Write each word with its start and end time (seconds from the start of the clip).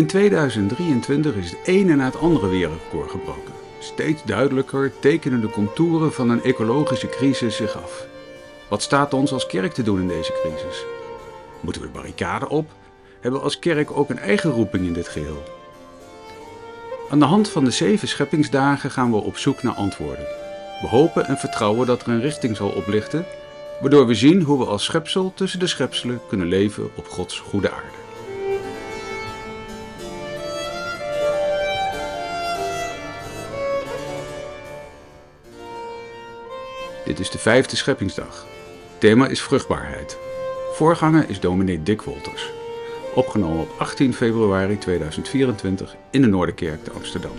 In 0.00 0.06
2023 0.06 1.34
is 1.34 1.50
het 1.50 1.58
ene 1.64 1.94
na 1.94 2.04
het 2.04 2.18
andere 2.18 2.48
wereldrecord 2.48 3.10
gebroken. 3.10 3.52
Steeds 3.78 4.24
duidelijker 4.24 4.92
tekenen 5.00 5.40
de 5.40 5.50
contouren 5.50 6.12
van 6.12 6.30
een 6.30 6.42
ecologische 6.42 7.08
crisis 7.08 7.56
zich 7.56 7.82
af. 7.82 8.06
Wat 8.68 8.82
staat 8.82 9.14
ons 9.14 9.32
als 9.32 9.46
kerk 9.46 9.72
te 9.72 9.82
doen 9.82 10.00
in 10.00 10.08
deze 10.08 10.32
crisis? 10.32 10.84
Moeten 11.60 11.82
we 11.82 11.88
de 11.88 11.92
barricade 11.92 12.48
op? 12.48 12.70
Hebben 13.20 13.40
we 13.40 13.46
als 13.46 13.58
kerk 13.58 13.90
ook 13.90 14.10
een 14.10 14.18
eigen 14.18 14.50
roeping 14.50 14.86
in 14.86 14.92
dit 14.92 15.08
geheel? 15.08 15.42
Aan 17.10 17.18
de 17.18 17.24
hand 17.24 17.48
van 17.48 17.64
de 17.64 17.70
zeven 17.70 18.08
scheppingsdagen 18.08 18.90
gaan 18.90 19.10
we 19.10 19.16
op 19.16 19.36
zoek 19.36 19.62
naar 19.62 19.74
antwoorden. 19.74 20.26
We 20.80 20.86
hopen 20.86 21.26
en 21.26 21.36
vertrouwen 21.36 21.86
dat 21.86 22.02
er 22.02 22.08
een 22.08 22.20
richting 22.20 22.56
zal 22.56 22.68
oplichten, 22.68 23.26
waardoor 23.80 24.06
we 24.06 24.14
zien 24.14 24.42
hoe 24.42 24.58
we 24.58 24.64
als 24.64 24.84
schepsel 24.84 25.32
tussen 25.34 25.58
de 25.58 25.66
schepselen 25.66 26.20
kunnen 26.28 26.46
leven 26.46 26.90
op 26.94 27.06
Gods 27.06 27.38
goede 27.38 27.70
aarde. 27.70 27.99
Dit 37.10 37.18
is 37.18 37.30
de 37.30 37.38
vijfde 37.38 37.76
scheppingsdag. 37.76 38.46
Thema 38.98 39.26
is 39.26 39.42
vruchtbaarheid. 39.42 40.18
Voorganger 40.72 41.28
is 41.28 41.40
dominee 41.40 41.82
Dick 41.82 42.02
Wolters. 42.02 42.50
Opgenomen 43.14 43.60
op 43.60 43.74
18 43.78 44.14
februari 44.14 44.78
2024 44.78 45.96
in 46.10 46.20
de 46.20 46.26
Noorderkerk 46.26 46.84
te 46.84 46.90
Amsterdam. 46.90 47.32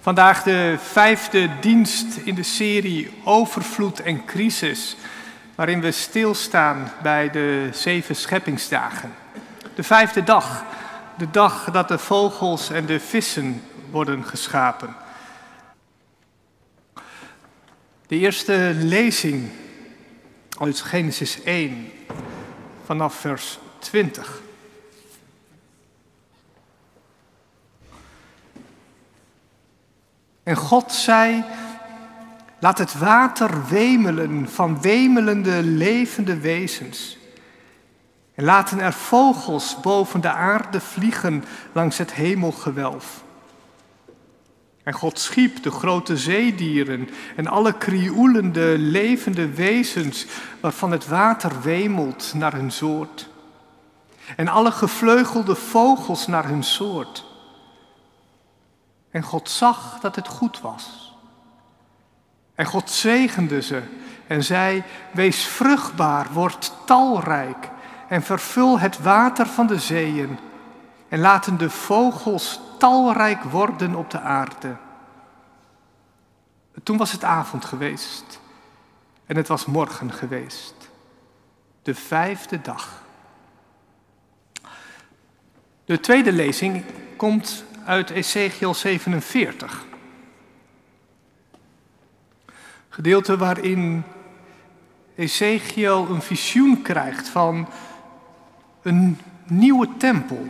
Vandaag 0.00 0.42
de 0.42 0.74
vijfde 0.78 1.50
dienst 1.60 2.16
in 2.24 2.34
de 2.34 2.42
serie 2.42 3.10
Overvloed 3.24 4.00
en 4.00 4.24
Crisis, 4.24 4.96
waarin 5.54 5.80
we 5.80 5.90
stilstaan 5.90 6.92
bij 7.02 7.30
de 7.30 7.68
zeven 7.72 8.16
scheppingsdagen. 8.16 9.14
De 9.74 9.82
vijfde 9.82 10.22
dag, 10.22 10.64
de 11.18 11.30
dag 11.30 11.70
dat 11.70 11.88
de 11.88 11.98
vogels 11.98 12.70
en 12.70 12.86
de 12.86 13.00
vissen 13.00 13.62
worden 13.90 14.24
geschapen. 14.24 14.96
De 18.06 18.16
eerste 18.16 18.72
lezing 18.76 19.50
uit 20.58 20.80
Genesis 20.80 21.42
1 21.42 21.92
vanaf 22.84 23.14
vers 23.14 23.58
20. 23.78 24.42
En 30.42 30.56
God 30.56 30.92
zei, 30.92 31.44
laat 32.64 32.78
het 32.78 32.98
water 32.98 33.66
wemelen 33.66 34.48
van 34.48 34.80
wemelende 34.80 35.62
levende 35.62 36.38
wezens. 36.38 37.18
En 38.34 38.44
laten 38.44 38.80
er 38.80 38.92
vogels 38.92 39.80
boven 39.80 40.20
de 40.20 40.30
aarde 40.30 40.80
vliegen 40.80 41.44
langs 41.72 41.98
het 41.98 42.12
hemelgewelf. 42.12 43.24
En 44.82 44.92
God 44.92 45.18
schiep 45.18 45.62
de 45.62 45.70
grote 45.70 46.16
zeedieren 46.16 47.08
en 47.36 47.46
alle 47.46 47.72
krioelende 47.72 48.78
levende 48.78 49.48
wezens 49.48 50.26
waarvan 50.60 50.90
het 50.90 51.06
water 51.06 51.62
wemelt 51.62 52.32
naar 52.34 52.52
hun 52.52 52.70
soort. 52.72 53.28
En 54.36 54.48
alle 54.48 54.70
gevleugelde 54.72 55.54
vogels 55.54 56.26
naar 56.26 56.48
hun 56.48 56.62
soort. 56.62 57.24
En 59.10 59.22
God 59.22 59.50
zag 59.50 59.98
dat 60.00 60.16
het 60.16 60.28
goed 60.28 60.60
was. 60.60 61.03
En 62.54 62.66
God 62.66 62.90
zegende 62.90 63.62
ze 63.62 63.82
en 64.26 64.44
zei, 64.44 64.82
wees 65.10 65.46
vruchtbaar, 65.46 66.32
word 66.32 66.72
talrijk 66.86 67.68
en 68.08 68.22
vervul 68.22 68.78
het 68.78 68.98
water 68.98 69.46
van 69.46 69.66
de 69.66 69.78
zeeën 69.78 70.38
en 71.08 71.18
laten 71.18 71.58
de 71.58 71.70
vogels 71.70 72.60
talrijk 72.78 73.42
worden 73.42 73.94
op 73.94 74.10
de 74.10 74.20
aarde. 74.20 74.76
Toen 76.82 76.96
was 76.96 77.12
het 77.12 77.24
avond 77.24 77.64
geweest 77.64 78.40
en 79.26 79.36
het 79.36 79.48
was 79.48 79.64
morgen 79.64 80.12
geweest, 80.12 80.74
de 81.82 81.94
vijfde 81.94 82.60
dag. 82.60 83.02
De 85.84 86.00
tweede 86.00 86.32
lezing 86.32 86.84
komt 87.16 87.64
uit 87.84 88.10
Ezekiel 88.10 88.74
47. 88.74 89.84
Gedeelte 92.94 93.36
waarin 93.36 94.02
Ezekiel 95.14 96.06
een 96.10 96.22
visioen 96.22 96.82
krijgt 96.82 97.28
van 97.28 97.68
een 98.82 99.18
nieuwe 99.46 99.88
tempel. 99.96 100.46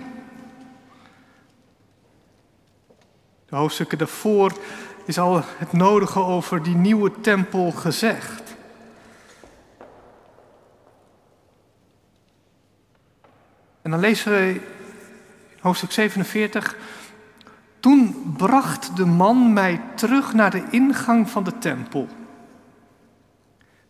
De 3.47 3.57
hoofdstukken 3.57 3.99
daarvoor 3.99 4.53
is 5.05 5.19
al 5.19 5.43
het 5.59 5.73
nodige 5.73 6.19
over 6.19 6.63
die 6.63 6.75
nieuwe 6.75 7.21
tempel 7.21 7.71
gezegd. 7.71 8.55
En 13.83 13.91
dan 13.91 14.01
lezen 14.01 14.33
we 14.33 14.61
hoofdstuk 15.61 15.93
47. 15.93 16.77
Toen 17.81 18.35
bracht 18.37 18.97
de 18.97 19.07
man 19.07 19.53
mij 19.53 19.81
terug 19.95 20.33
naar 20.33 20.51
de 20.51 20.65
ingang 20.71 21.31
van 21.31 21.45
de 21.45 21.59
tempel. 21.59 22.09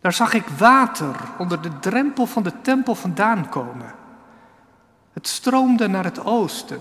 Daar 0.05 0.13
zag 0.13 0.33
ik 0.33 0.47
water 0.47 1.15
onder 1.37 1.61
de 1.61 1.79
drempel 1.79 2.25
van 2.25 2.43
de 2.43 2.61
tempel 2.61 2.95
vandaan 2.95 3.49
komen. 3.49 3.93
Het 5.13 5.27
stroomde 5.27 5.87
naar 5.87 6.03
het 6.03 6.25
oosten, 6.25 6.79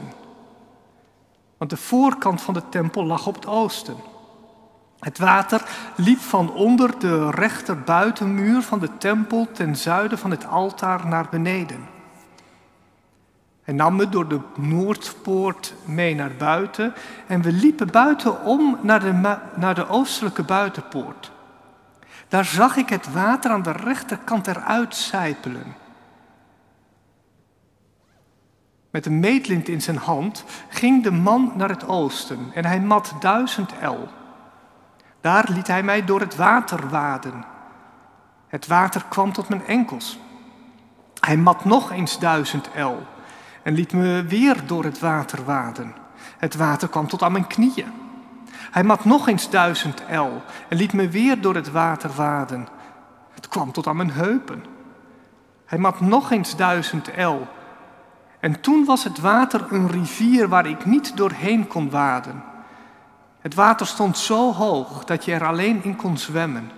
want 1.57 1.71
de 1.71 1.77
voorkant 1.77 2.43
van 2.43 2.55
de 2.55 2.69
tempel 2.69 3.05
lag 3.05 3.27
op 3.27 3.35
het 3.35 3.47
oosten. 3.47 3.97
Het 4.99 5.19
water 5.19 5.63
liep 5.97 6.19
van 6.19 6.53
onder 6.53 6.99
de 6.99 7.31
rechter 7.31 7.81
buitenmuur 7.81 8.63
van 8.63 8.79
de 8.79 8.97
tempel 8.99 9.49
ten 9.53 9.77
zuiden 9.77 10.19
van 10.19 10.31
het 10.31 10.47
altaar 10.47 11.07
naar 11.07 11.27
beneden. 11.31 11.89
Hij 13.63 13.75
nam 13.75 13.97
me 13.97 14.09
door 14.09 14.29
de 14.29 14.41
Noordpoort 14.57 15.75
mee 15.85 16.15
naar 16.15 16.33
buiten 16.39 16.95
en 17.27 17.43
we 17.43 17.53
liepen 17.53 17.91
buitenom 17.91 18.79
naar 18.81 19.01
de, 19.01 19.39
naar 19.55 19.75
de 19.75 19.89
oostelijke 19.89 20.43
buitenpoort. 20.43 21.33
Daar 22.29 22.45
zag 22.45 22.77
ik 22.77 22.89
het 22.89 23.13
water 23.13 23.51
aan 23.51 23.63
de 23.63 23.73
rechterkant 23.73 24.47
eruit 24.47 24.95
sijpelen. 24.95 25.75
Met 28.91 29.07
een 29.07 29.21
meetlint 29.21 29.69
in 29.69 29.83
zijn 29.83 29.97
hand 29.97 30.45
ging 30.69 31.03
de 31.03 31.11
man 31.11 31.53
naar 31.57 31.69
het 31.69 31.89
oosten 31.89 32.51
en 32.55 32.65
hij 32.65 32.81
mat 32.81 33.15
duizend 33.21 33.79
el. 33.79 34.09
Daar 35.21 35.51
liet 35.51 35.67
hij 35.67 35.83
mij 35.83 36.05
door 36.05 36.21
het 36.21 36.37
water 36.37 36.89
waden. 36.89 37.45
Het 38.47 38.67
water 38.67 39.05
kwam 39.09 39.33
tot 39.33 39.49
mijn 39.49 39.67
enkels. 39.67 40.19
Hij 41.21 41.37
mat 41.37 41.65
nog 41.65 41.91
eens 41.91 42.19
duizend 42.19 42.71
el 42.73 43.07
en 43.63 43.75
liet 43.75 43.93
me 43.93 44.25
weer 44.29 44.67
door 44.67 44.85
het 44.85 44.99
water 44.99 45.45
waden. 45.45 45.95
Het 46.39 46.55
water 46.55 46.89
kwam 46.89 47.09
tot 47.09 47.23
aan 47.23 47.33
mijn 47.33 47.47
knieën. 47.47 48.04
Hij 48.75 48.85
mat 48.85 49.05
nog 49.05 49.29
eens 49.29 49.51
duizend 49.51 50.05
el 50.07 50.43
en 50.69 50.77
liet 50.77 50.93
me 50.93 51.09
weer 51.09 51.41
door 51.41 51.55
het 51.55 51.71
water 51.71 52.11
waden. 52.15 52.69
Het 53.35 53.49
kwam 53.49 53.73
tot 53.73 53.87
aan 53.87 53.97
mijn 53.97 54.11
heupen. 54.11 54.65
Hij 55.65 55.79
mat 55.79 56.01
nog 56.01 56.31
eens 56.31 56.57
duizend 56.57 57.11
el. 57.11 57.47
En 58.41 58.61
toen 58.61 58.85
was 58.85 59.05
het 59.05 59.19
water 59.19 59.67
een 59.73 59.91
rivier 59.91 60.49
waar 60.49 60.67
ik 60.67 60.85
niet 60.85 61.17
doorheen 61.17 61.67
kon 61.67 61.91
waden. 61.91 62.43
Het 63.41 63.55
water 63.55 63.87
stond 63.87 64.19
zo 64.19 64.53
hoog 64.53 65.05
dat 65.05 65.25
je 65.25 65.33
er 65.33 65.47
alleen 65.47 65.85
in 65.85 65.97
kon 65.97 66.19
zwemmen. 66.19 66.71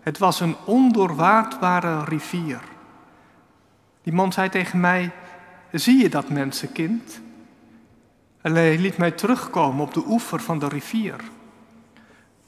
Het 0.00 0.18
was 0.18 0.40
een 0.40 0.56
ondoorwaardbare 0.64 2.04
rivier. 2.04 2.60
Die 4.02 4.12
man 4.12 4.32
zei 4.32 4.48
tegen 4.48 4.80
mij: 4.80 5.10
Zie 5.72 6.02
je 6.02 6.08
dat 6.08 6.28
mensenkind? 6.28 7.20
En 8.44 8.54
hij 8.54 8.78
liet 8.78 8.96
mij 8.96 9.10
terugkomen 9.10 9.84
op 9.84 9.94
de 9.94 10.04
oever 10.06 10.40
van 10.40 10.58
de 10.58 10.68
rivier. 10.68 11.16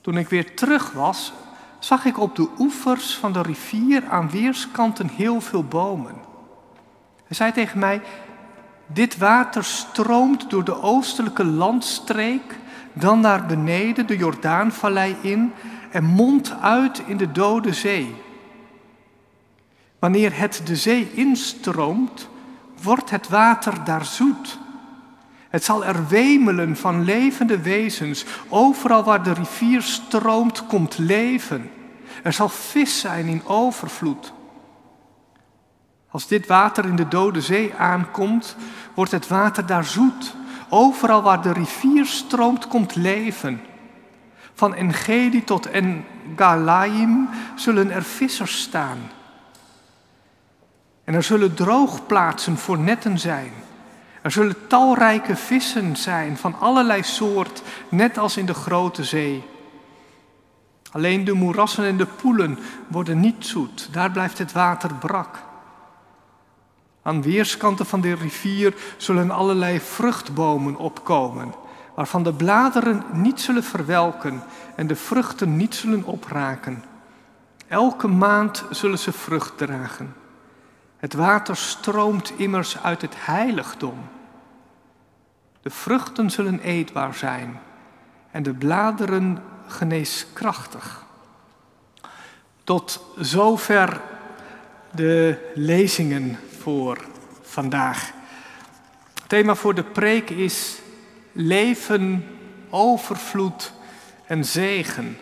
Toen 0.01 0.17
ik 0.17 0.29
weer 0.29 0.55
terug 0.55 0.93
was, 0.93 1.33
zag 1.79 2.05
ik 2.05 2.19
op 2.19 2.37
de 2.37 2.49
oevers 2.59 3.17
van 3.17 3.33
de 3.33 3.43
rivier 3.43 4.05
aan 4.09 4.31
weerskanten 4.31 5.09
heel 5.09 5.41
veel 5.41 5.65
bomen. 5.65 6.15
Hij 7.27 7.37
zei 7.37 7.53
tegen 7.53 7.79
mij: 7.79 8.03
Dit 8.87 9.19
water 9.19 9.65
stroomt 9.65 10.51
door 10.51 10.65
de 10.65 10.83
oostelijke 10.83 11.45
landstreek, 11.45 12.59
dan 12.93 13.21
naar 13.21 13.47
beneden 13.47 14.07
de 14.07 14.17
Jordaanvallei 14.17 15.17
in 15.21 15.53
en 15.91 16.05
mondt 16.05 16.55
uit 16.61 17.03
in 17.07 17.17
de 17.17 17.33
Dode 17.33 17.73
Zee. 17.73 18.15
Wanneer 19.99 20.39
het 20.39 20.61
de 20.65 20.77
zee 20.77 21.11
instroomt, 21.15 22.29
wordt 22.83 23.11
het 23.11 23.29
water 23.29 23.85
daar 23.85 24.05
zoet. 24.05 24.65
Het 25.49 25.65
zal 25.65 25.85
er 25.85 26.07
wemelen 26.07 26.77
van 26.77 27.05
levende 27.05 27.61
wezens. 27.61 28.25
Overal 28.49 29.05
waar 29.05 29.23
de 29.23 29.33
rivier 29.33 29.83
stroomt, 29.83 30.67
komt 30.67 30.99
leven. 30.99 31.71
Er 32.23 32.33
zal 32.33 32.49
vis 32.49 33.01
zijn 33.01 33.27
in 33.27 33.47
overvloed. 33.47 34.33
Als 36.11 36.27
dit 36.27 36.47
water 36.47 36.85
in 36.85 36.97
de 36.97 37.09
Dode 37.09 37.41
Zee 37.41 37.75
aankomt, 37.75 38.57
wordt 38.95 39.11
het 39.11 39.29
water 39.29 39.67
daar 39.67 39.85
zoet. 39.85 40.35
Overal 40.69 41.23
waar 41.23 41.43
de 41.43 41.53
rivier 41.53 42.07
stroomt, 42.07 42.69
komt 42.69 42.95
leven. 42.95 43.61
Van 44.55 44.75
Engedi 44.75 45.45
tot 45.45 45.71
Engalaim 45.71 47.29
zullen 47.55 47.91
er 47.91 48.03
vissers 48.03 48.61
staan. 48.61 48.99
En 51.05 51.15
er 51.15 51.23
zullen 51.23 51.55
droogplaatsen 51.55 52.57
voor 52.57 52.79
netten 52.79 53.19
zijn. 53.19 53.53
Er 54.27 54.33
zullen 54.33 54.67
talrijke 54.67 55.37
vissen 55.37 55.97
zijn 55.97 56.37
van 56.37 56.59
allerlei 56.59 57.03
soort, 57.03 57.63
net 57.89 58.19
als 58.19 58.37
in 58.37 58.47
de 58.47 58.55
grote 58.55 59.05
zee. 59.05 59.45
Alleen 60.93 61.25
de 61.25 61.33
moerassen 61.33 61.85
en 61.85 61.97
de 61.97 62.07
poelen 62.07 62.59
worden 62.89 63.21
niet 63.21 63.47
zoet, 63.47 63.89
daar 63.93 64.11
blijft 64.11 64.39
het 64.39 64.53
water 64.53 64.95
brak. 64.95 65.43
Aan 67.03 67.23
weerskanten 67.23 67.87
van 67.87 68.01
de 68.01 68.15
rivier 68.15 68.75
zullen 68.97 69.31
allerlei 69.31 69.81
vruchtbomen 69.81 70.77
opkomen, 70.77 71.55
waarvan 71.95 72.23
de 72.23 72.33
bladeren 72.33 73.03
niet 73.13 73.41
zullen 73.41 73.65
verwelken 73.65 74.43
en 74.77 74.87
de 74.87 74.97
vruchten 74.97 75.57
niet 75.57 75.75
zullen 75.75 76.05
opraken. 76.05 76.85
Elke 77.69 78.09
maand 78.09 78.65
zullen 78.71 78.99
ze 78.99 79.13
vrucht 79.13 79.59
dragen. 79.59 80.15
Het 80.97 81.15
water 81.15 81.57
stroomt 81.57 82.33
immers 82.37 82.83
uit 82.83 83.03
het 83.03 83.15
heiligdom. 83.17 83.99
De 85.67 85.73
vruchten 85.73 86.31
zullen 86.31 86.61
eetbaar 86.61 87.15
zijn 87.15 87.61
en 88.31 88.43
de 88.43 88.55
bladeren 88.55 89.43
geneeskrachtig. 89.67 91.05
Tot 92.65 93.07
zover 93.19 94.01
de 94.91 95.51
lezingen 95.55 96.39
voor 96.61 97.05
vandaag. 97.43 98.13
Het 99.15 99.29
thema 99.29 99.55
voor 99.55 99.75
de 99.75 99.85
preek 99.85 100.31
is 100.31 100.79
leven, 101.33 102.27
overvloed 102.71 103.73
en 104.27 104.45
zegen. 104.45 105.19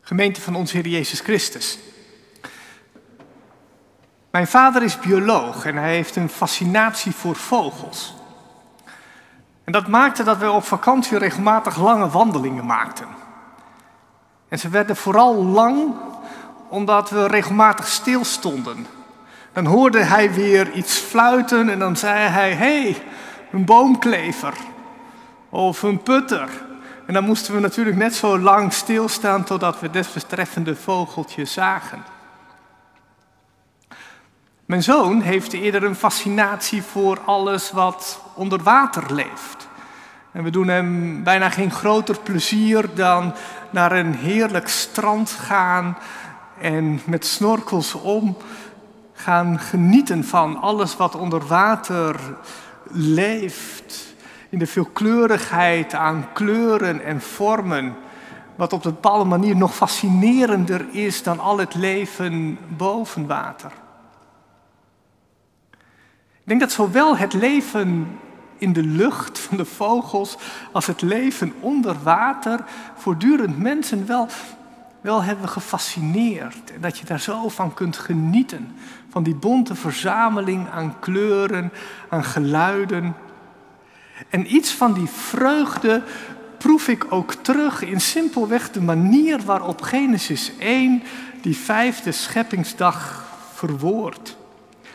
Gemeente 0.00 0.40
van 0.40 0.54
onze 0.54 0.76
Heer 0.76 0.88
Jezus 0.88 1.20
Christus. 1.20 1.78
Mijn 4.30 4.46
vader 4.46 4.82
is 4.82 4.98
bioloog 4.98 5.64
en 5.64 5.76
hij 5.76 5.94
heeft 5.94 6.16
een 6.16 6.28
fascinatie 6.28 7.12
voor 7.12 7.36
vogels. 7.36 8.20
En 9.64 9.72
dat 9.72 9.88
maakte 9.88 10.22
dat 10.22 10.38
we 10.38 10.50
op 10.50 10.64
vakantie 10.64 11.18
regelmatig 11.18 11.76
lange 11.76 12.08
wandelingen 12.08 12.66
maakten. 12.66 13.06
En 14.48 14.58
ze 14.58 14.68
werden 14.68 14.96
vooral 14.96 15.44
lang 15.44 15.94
omdat 16.68 17.10
we 17.10 17.26
regelmatig 17.26 17.88
stilstonden. 17.88 18.86
Dan 19.52 19.66
hoorde 19.66 20.02
hij 20.02 20.32
weer 20.32 20.70
iets 20.70 20.98
fluiten 20.98 21.68
en 21.68 21.78
dan 21.78 21.96
zei 21.96 22.28
hij: 22.28 22.52
Hé, 22.52 22.82
hey, 22.82 23.02
een 23.52 23.64
boomklever 23.64 24.54
of 25.48 25.82
een 25.82 26.02
putter. 26.02 26.48
En 27.06 27.14
dan 27.14 27.24
moesten 27.24 27.54
we 27.54 27.60
natuurlijk 27.60 27.96
net 27.96 28.14
zo 28.14 28.38
lang 28.38 28.72
stilstaan 28.72 29.44
totdat 29.44 29.80
we 29.80 29.90
desbetreffende 29.90 30.76
vogeltje 30.76 31.44
zagen. 31.44 32.04
Mijn 34.72 34.84
zoon 34.84 35.20
heeft 35.20 35.52
eerder 35.52 35.84
een 35.84 35.94
fascinatie 35.94 36.82
voor 36.82 37.20
alles 37.24 37.70
wat 37.70 38.20
onder 38.34 38.62
water 38.62 39.14
leeft. 39.14 39.68
En 40.30 40.44
we 40.44 40.50
doen 40.50 40.68
hem 40.68 41.22
bijna 41.22 41.50
geen 41.50 41.70
groter 41.70 42.20
plezier 42.20 42.88
dan 42.94 43.34
naar 43.70 43.92
een 43.92 44.14
heerlijk 44.14 44.68
strand 44.68 45.30
gaan 45.30 45.98
en 46.60 47.00
met 47.06 47.26
snorkels 47.26 47.94
om 47.94 48.36
gaan 49.12 49.58
genieten 49.58 50.24
van 50.24 50.60
alles 50.60 50.96
wat 50.96 51.14
onder 51.14 51.46
water 51.46 52.16
leeft. 52.90 54.14
In 54.48 54.58
de 54.58 54.66
veelkleurigheid 54.66 55.94
aan 55.94 56.26
kleuren 56.32 57.04
en 57.04 57.20
vormen. 57.20 57.96
Wat 58.54 58.72
op 58.72 58.84
een 58.84 58.92
bepaalde 58.92 59.24
manier 59.24 59.56
nog 59.56 59.74
fascinerender 59.74 60.84
is 60.90 61.22
dan 61.22 61.40
al 61.40 61.58
het 61.58 61.74
leven 61.74 62.58
boven 62.76 63.26
water. 63.26 63.81
Ik 66.42 66.48
denk 66.48 66.60
dat 66.60 66.72
zowel 66.72 67.16
het 67.16 67.32
leven 67.32 68.18
in 68.58 68.72
de 68.72 68.82
lucht 68.82 69.38
van 69.38 69.56
de 69.56 69.64
vogels 69.64 70.36
als 70.72 70.86
het 70.86 71.02
leven 71.02 71.52
onder 71.60 71.96
water 72.02 72.64
voortdurend 72.96 73.58
mensen 73.58 74.06
wel, 74.06 74.28
wel 75.00 75.22
hebben 75.22 75.48
gefascineerd. 75.48 76.72
En 76.74 76.80
dat 76.80 76.98
je 76.98 77.04
daar 77.04 77.20
zo 77.20 77.48
van 77.48 77.74
kunt 77.74 77.96
genieten. 77.96 78.76
Van 79.10 79.22
die 79.22 79.34
bonte 79.34 79.74
verzameling 79.74 80.70
aan 80.70 80.98
kleuren, 81.00 81.72
aan 82.08 82.24
geluiden. 82.24 83.14
En 84.28 84.54
iets 84.54 84.72
van 84.72 84.92
die 84.92 85.08
vreugde 85.08 86.02
proef 86.58 86.88
ik 86.88 87.06
ook 87.08 87.34
terug 87.34 87.82
in 87.82 88.00
simpelweg 88.00 88.70
de 88.70 88.80
manier 88.82 89.40
waarop 89.44 89.82
Genesis 89.82 90.52
1 90.58 91.02
die 91.40 91.56
vijfde 91.56 92.12
scheppingsdag 92.12 93.24
verwoordt. 93.54 94.40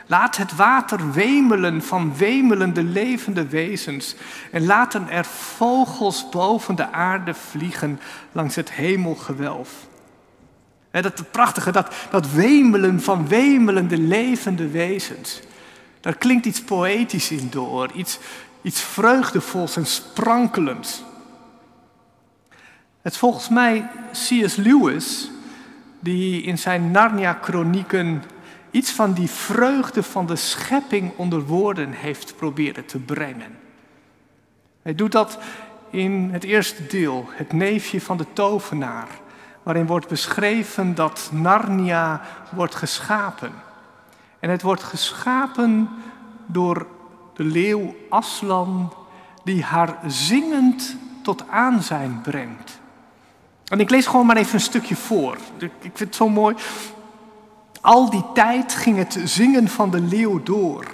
Laat 0.07 0.38
het 0.38 0.56
water 0.56 1.12
wemelen 1.12 1.83
van 1.83 2.15
wemelende 2.15 2.83
levende 2.83 3.48
wezens. 3.48 4.15
En 4.51 4.65
laten 4.65 5.09
er 5.09 5.25
vogels 5.25 6.30
boven 6.30 6.75
de 6.75 6.92
aarde 6.92 7.33
vliegen 7.33 8.00
langs 8.31 8.56
het 8.56 8.71
hemelgewelf. 8.71 9.88
He, 10.92 11.01
dat 11.01 11.31
prachtige, 11.31 11.71
dat, 11.71 11.95
dat 12.09 12.31
wemelen 12.31 13.01
van 13.01 13.27
wemelende 13.27 13.98
levende 13.98 14.68
wezens. 14.68 15.39
Daar 16.01 16.18
klinkt 16.18 16.45
iets 16.45 16.62
poëtisch 16.62 17.31
in 17.31 17.48
door, 17.50 17.92
iets, 17.92 18.19
iets 18.62 18.81
vreugdevols 18.81 19.75
en 19.75 19.86
sprankelends. 19.86 21.04
Het 23.02 23.18
volgens 23.18 23.49
mij 23.49 23.90
C.S. 24.11 24.56
Lewis 24.56 25.31
die 25.99 26.42
in 26.42 26.57
zijn 26.57 26.92
Narnia-chronieken 26.92 28.23
iets 28.71 28.92
van 28.92 29.14
die 29.14 29.30
vreugde 29.30 30.04
van 30.04 30.26
de 30.26 30.36
schepping 30.36 31.12
onder 31.16 31.45
woorden 31.45 31.92
heeft 31.92 32.36
proberen 32.36 32.86
te 32.86 32.97
brengen. 32.97 33.57
Hij 34.81 34.95
doet 34.95 35.12
dat 35.12 35.38
in 35.90 36.30
het 36.31 36.44
eerste 36.44 36.88
deel, 36.88 37.26
het 37.30 37.54
neefje 37.54 38.02
van 38.02 38.18
de 38.18 38.26
tovenaar, 38.33 39.07
waarin 39.64 39.86
wordt 39.86 40.07
beschreven 40.07 40.95
dat 40.95 41.30
Narnia 41.31 42.21
wordt 42.52 42.76
geschapen. 42.76 43.52
En 44.40 44.50
het 44.50 44.62
wordt 44.62 44.83
geschapen 44.83 45.90
door 46.45 46.88
de 47.33 47.44
leeuw 47.44 47.95
Aslan, 48.09 48.94
die 49.44 49.64
haar 49.64 49.97
zingend 50.06 50.95
tot 51.24 51.50
aanzijn 51.50 52.21
brengt. 52.21 52.80
En 53.66 53.80
ik 53.80 53.90
lees 53.90 54.06
gewoon 54.06 54.26
maar 54.26 54.38
even 54.38 54.54
een 54.54 54.59
stukje 54.59 54.95
voor. 54.95 55.38
Ik 55.57 55.71
vind 55.81 56.00
het 56.00 56.16
zo 56.16 56.30
mooi. 56.30 56.56
Al 57.81 58.10
die 58.10 58.26
tijd 58.34 58.74
ging 58.74 58.98
het 58.98 59.19
zingen 59.24 59.68
van 59.68 59.92
de 59.92 60.02
leeuw 60.02 60.44
door. 60.44 60.86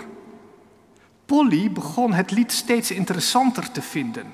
Polly 1.25 1.71
begon 1.71 2.13
het 2.13 2.31
lied 2.31 2.51
steeds 2.51 2.91
interessanter 2.91 3.71
te 3.71 3.81
vinden. 3.81 4.33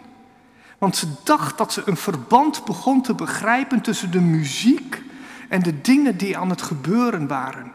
Want 0.77 0.96
ze 0.96 1.08
dacht 1.24 1.58
dat 1.58 1.74
ze 1.74 1.82
een 1.86 1.98
verband 1.98 2.65
begon 2.65 3.01
te 3.01 3.13
begrijpen 3.13 3.82
tussen 3.82 4.12
de 4.12 4.22
muziek 4.22 5.01
en 5.50 5.63
de 5.63 5.82
dingen 5.82 6.18
die 6.18 6.38
aan 6.38 6.50
het 6.50 6.62
gebeuren 6.62 7.27
waren. 7.27 7.72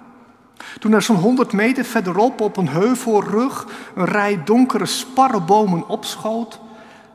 Toen 0.78 0.92
er 0.92 1.02
zo'n 1.02 1.16
honderd 1.16 1.52
meter 1.52 1.84
verderop 1.84 2.40
op 2.40 2.56
een 2.56 2.68
heuvelrug 2.68 3.66
een 3.94 4.04
rij 4.04 4.44
donkere 4.44 4.86
sparrenbomen 4.86 5.88
opschoot, 5.88 6.60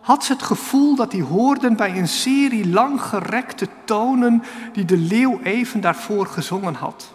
had 0.02 0.24
ze 0.24 0.34
het 0.34 0.44
gevoel 0.44 0.96
dat 0.96 1.12
die 1.12 1.24
hoorden 1.24 1.76
bij 1.76 1.98
een 1.98 2.08
serie 2.08 2.68
langgerekte 2.70 3.68
tonen 3.86 4.44
die 4.74 4.86
de 4.86 4.98
leeuw 4.98 5.40
even 5.44 5.82
daarvoor 5.82 6.26
gezongen 6.26 6.74
had. 6.74 7.14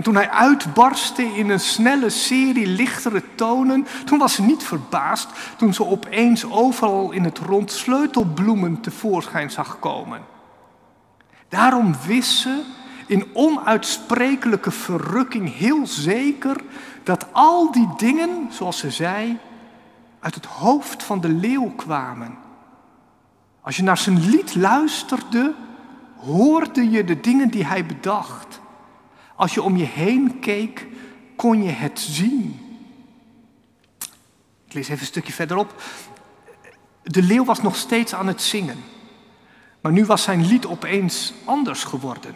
En 0.00 0.06
toen 0.06 0.14
hij 0.14 0.30
uitbarstte 0.30 1.22
in 1.22 1.50
een 1.50 1.60
snelle 1.60 2.10
serie 2.10 2.66
lichtere 2.66 3.22
tonen, 3.34 3.86
toen 4.04 4.18
was 4.18 4.34
ze 4.34 4.42
niet 4.42 4.62
verbaasd 4.62 5.28
toen 5.56 5.74
ze 5.74 5.86
opeens 5.86 6.50
overal 6.50 7.10
in 7.10 7.24
het 7.24 7.38
rond 7.38 7.72
sleutelbloemen 7.72 8.80
tevoorschijn 8.80 9.50
zag 9.50 9.78
komen. 9.78 10.20
Daarom 11.48 11.94
wist 12.06 12.38
ze 12.38 12.62
in 13.06 13.26
onuitsprekelijke 13.32 14.70
verrukking 14.70 15.56
heel 15.56 15.86
zeker 15.86 16.56
dat 17.02 17.26
al 17.32 17.72
die 17.72 17.88
dingen, 17.96 18.48
zoals 18.50 18.78
ze 18.78 18.90
zei, 18.90 19.38
uit 20.20 20.34
het 20.34 20.46
hoofd 20.46 21.02
van 21.02 21.20
de 21.20 21.28
leeuw 21.28 21.72
kwamen. 21.76 22.38
Als 23.60 23.76
je 23.76 23.82
naar 23.82 23.98
zijn 23.98 24.30
lied 24.30 24.54
luisterde, 24.54 25.54
hoorde 26.16 26.90
je 26.90 27.04
de 27.04 27.20
dingen 27.20 27.48
die 27.48 27.66
hij 27.66 27.86
bedacht. 27.86 28.60
Als 29.40 29.54
je 29.54 29.62
om 29.62 29.76
je 29.76 29.84
heen 29.84 30.40
keek, 30.40 30.86
kon 31.36 31.62
je 31.62 31.70
het 31.70 32.00
zien. 32.00 32.60
Ik 34.66 34.72
lees 34.72 34.88
even 34.88 35.00
een 35.00 35.06
stukje 35.06 35.32
verderop. 35.32 35.82
De 37.02 37.22
leeuw 37.22 37.44
was 37.44 37.62
nog 37.62 37.76
steeds 37.76 38.14
aan 38.14 38.26
het 38.26 38.42
zingen. 38.42 38.76
Maar 39.80 39.92
nu 39.92 40.04
was 40.04 40.22
zijn 40.22 40.46
lied 40.46 40.66
opeens 40.66 41.32
anders 41.44 41.84
geworden. 41.84 42.34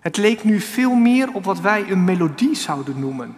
Het 0.00 0.16
leek 0.16 0.44
nu 0.44 0.60
veel 0.60 0.94
meer 0.94 1.32
op 1.32 1.44
wat 1.44 1.60
wij 1.60 1.90
een 1.90 2.04
melodie 2.04 2.54
zouden 2.54 3.00
noemen. 3.00 3.36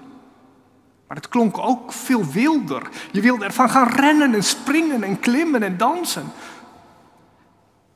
Maar 1.07 1.17
het 1.17 1.29
klonk 1.29 1.59
ook 1.59 1.93
veel 1.93 2.25
wilder. 2.25 2.89
Je 3.13 3.21
wilde 3.21 3.45
ervan 3.45 3.71
gaan 3.71 3.89
rennen 3.89 4.35
en 4.35 4.45
springen 4.45 5.03
en 5.03 5.21
klimmen 5.21 5.63
en 5.63 5.77
dansen. 5.77 6.33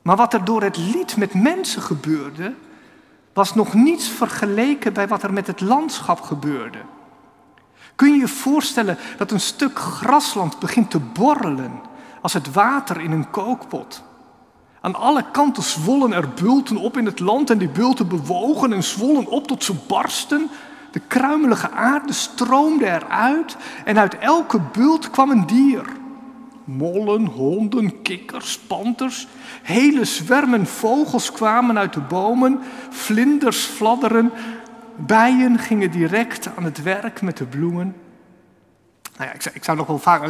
Maar 0.01 0.15
wat 0.15 0.33
er 0.33 0.45
door 0.45 0.61
het 0.61 0.77
lied 0.77 1.17
met 1.17 1.33
mensen 1.33 1.81
gebeurde, 1.81 2.55
was 3.33 3.55
nog 3.55 3.73
niets 3.73 4.07
vergeleken 4.07 4.93
bij 4.93 5.07
wat 5.07 5.23
er 5.23 5.33
met 5.33 5.47
het 5.47 5.61
landschap 5.61 6.21
gebeurde. 6.21 6.77
Kun 7.95 8.11
je 8.11 8.19
je 8.19 8.27
voorstellen 8.27 8.97
dat 9.17 9.31
een 9.31 9.39
stuk 9.39 9.79
grasland 9.79 10.59
begint 10.59 10.91
te 10.91 10.99
borrelen 10.99 11.81
als 12.21 12.33
het 12.33 12.51
water 12.51 13.01
in 13.01 13.11
een 13.11 13.29
kookpot? 13.29 14.03
Aan 14.81 14.95
alle 14.95 15.25
kanten 15.31 15.63
zwollen 15.63 16.13
er 16.13 16.29
bulten 16.29 16.77
op 16.77 16.97
in 16.97 17.05
het 17.05 17.19
land 17.19 17.49
en 17.49 17.57
die 17.57 17.69
bulten 17.69 18.07
bewogen 18.07 18.73
en 18.73 18.83
zwollen 18.83 19.27
op 19.27 19.47
tot 19.47 19.63
ze 19.63 19.73
barsten. 19.87 20.49
De 20.91 20.99
kruimelige 20.99 21.71
aarde 21.71 22.13
stroomde 22.13 22.85
eruit 22.85 23.57
en 23.85 23.99
uit 23.99 24.17
elke 24.17 24.59
bult 24.71 25.09
kwam 25.09 25.29
een 25.29 25.45
dier. 25.45 25.85
Mollen, 26.63 27.25
honden, 27.25 28.01
kikkers, 28.01 28.59
panters, 28.59 29.27
hele 29.61 30.05
zwermen 30.05 30.65
vogels 30.65 31.31
kwamen 31.31 31.77
uit 31.77 31.93
de 31.93 31.99
bomen, 31.99 32.59
vlinders 32.89 33.65
fladderen, 33.65 34.31
bijen 34.95 35.59
gingen 35.59 35.91
direct 35.91 36.49
aan 36.55 36.63
het 36.63 36.83
werk 36.83 37.21
met 37.21 37.37
de 37.37 37.45
bloemen. 37.45 37.95
Nou 39.17 39.29
ja, 39.29 39.33
ik, 39.33 39.41
zou, 39.41 39.55
ik 39.55 39.63
zou 39.63 39.77
nog 39.77 39.87
wel 39.87 39.99
vaak 39.99 40.29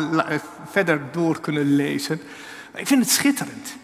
verder 0.66 1.02
door 1.12 1.40
kunnen 1.40 1.75
lezen. 1.75 2.22
Ik 2.75 2.88
vind 2.88 3.02
het 3.02 3.12
schitterend. 3.12 3.75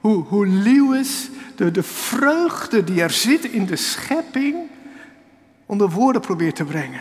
Hoe, 0.00 0.24
hoe 0.24 0.46
Lewis 0.46 1.30
de, 1.56 1.70
de 1.70 1.82
vreugde 1.82 2.84
die 2.84 3.02
er 3.02 3.10
zit 3.10 3.44
in 3.44 3.66
de 3.66 3.76
schepping 3.76 4.56
onder 5.66 5.90
woorden 5.90 6.20
probeert 6.20 6.56
te 6.56 6.64
brengen. 6.64 7.00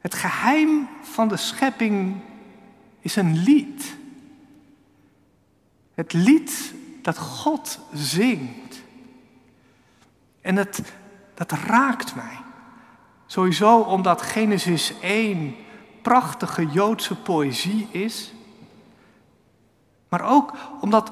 Het 0.00 0.14
geheim 0.14 0.88
van 1.02 1.28
de 1.28 1.36
schepping 1.36 2.16
is 3.00 3.16
een 3.16 3.36
lied. 3.42 3.96
Het 5.94 6.12
lied 6.12 6.74
dat 7.02 7.18
God 7.18 7.78
zingt. 7.92 8.82
En 10.40 10.56
het, 10.56 10.92
dat 11.34 11.52
raakt 11.52 12.14
mij. 12.14 12.38
Sowieso 13.26 13.80
omdat 13.80 14.22
Genesis 14.22 14.94
1 15.00 15.54
prachtige 16.02 16.66
Joodse 16.66 17.16
poëzie 17.16 17.88
is. 17.90 18.32
Maar 20.08 20.22
ook 20.22 20.54
omdat 20.80 21.10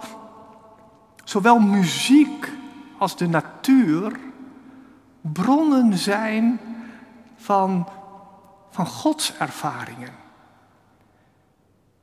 zowel 1.25 1.59
muziek 1.59 2.53
als 2.99 3.17
de 3.17 3.29
natuur 3.29 4.19
bronnen 5.21 5.99
zijn 5.99 6.61
van, 7.37 7.89
van 8.71 8.87
Gods 8.87 9.37
ervaringen. 9.37 10.13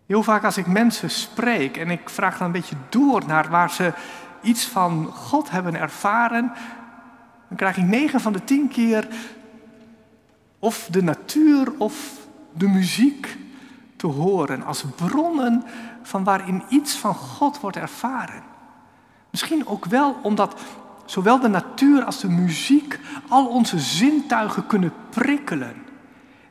Heel 0.06 0.24
vaak 0.24 0.44
als 0.44 0.58
ik 0.58 0.68
mensen 0.68 1.10
spreek 1.10 1.78
en 1.78 1.90
ik 1.90 2.10
vraag 2.10 2.38
dan 2.38 2.48
een 2.48 2.54
beetje 2.54 2.76
door 2.90 3.24
naar 3.28 3.50
waar 3.50 3.72
ze 3.72 3.94
iets 4.42 4.66
van 4.66 5.06
God 5.06 5.50
hebben 5.50 5.76
ervaren, 5.76 6.52
dan 7.48 7.58
krijg 7.58 7.78
ik 7.78 7.84
negen 7.84 8.20
van 8.22 8.34
de 8.34 8.44
tien 8.44 8.68
keer 8.68 9.08
of 10.60 10.88
de 10.92 11.04
natuur 11.04 11.74
of 11.78 12.28
de 12.54 12.68
muziek 12.68 13.38
te 13.96 14.08
horen 14.08 14.64
als 14.64 14.86
bronnen 14.96 15.64
van 16.02 16.24
waarin 16.24 16.64
iets 16.70 16.96
van 16.96 17.16
God 17.16 17.60
wordt 17.60 17.78
ervaren. 17.78 18.44
Misschien 19.30 19.68
ook 19.68 19.86
wel 19.86 20.20
omdat 20.22 20.62
zowel 21.06 21.40
de 21.40 21.48
natuur 21.48 22.04
als 22.04 22.20
de 22.20 22.30
muziek 22.30 23.00
al 23.28 23.46
onze 23.48 23.80
zintuigen 23.80 24.68
kunnen 24.68 24.94
prikkelen. 25.10 25.85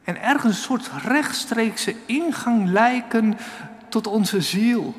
En 0.04 0.22
ergens 0.22 0.56
een 0.56 0.62
soort 0.62 0.90
rechtstreekse 1.02 1.96
ingang 2.06 2.68
lijken 2.68 3.38
tot 3.88 4.06
onze 4.06 4.40
ziel. 4.40 4.94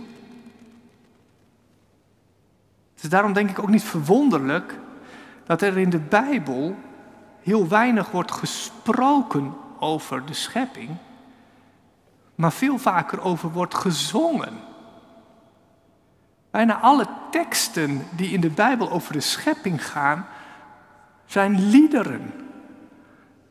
Het 2.93 3.03
is 3.03 3.09
daarom 3.09 3.33
denk 3.33 3.49
ik 3.49 3.59
ook 3.59 3.69
niet 3.69 3.83
verwonderlijk 3.83 4.79
dat 5.45 5.61
er 5.61 5.77
in 5.77 5.89
de 5.89 5.99
Bijbel 5.99 6.75
heel 7.41 7.67
weinig 7.67 8.11
wordt 8.11 8.31
gesproken 8.31 9.53
over 9.79 10.25
de 10.25 10.33
schepping, 10.33 10.89
maar 12.35 12.51
veel 12.51 12.77
vaker 12.77 13.21
over 13.21 13.51
wordt 13.51 13.75
gezongen. 13.75 14.53
Bijna 16.51 16.79
alle 16.79 17.07
teksten 17.31 18.07
die 18.15 18.29
in 18.29 18.41
de 18.41 18.49
Bijbel 18.49 18.91
over 18.91 19.13
de 19.13 19.19
schepping 19.19 19.85
gaan, 19.85 20.25
zijn 21.25 21.69
liederen. 21.69 22.44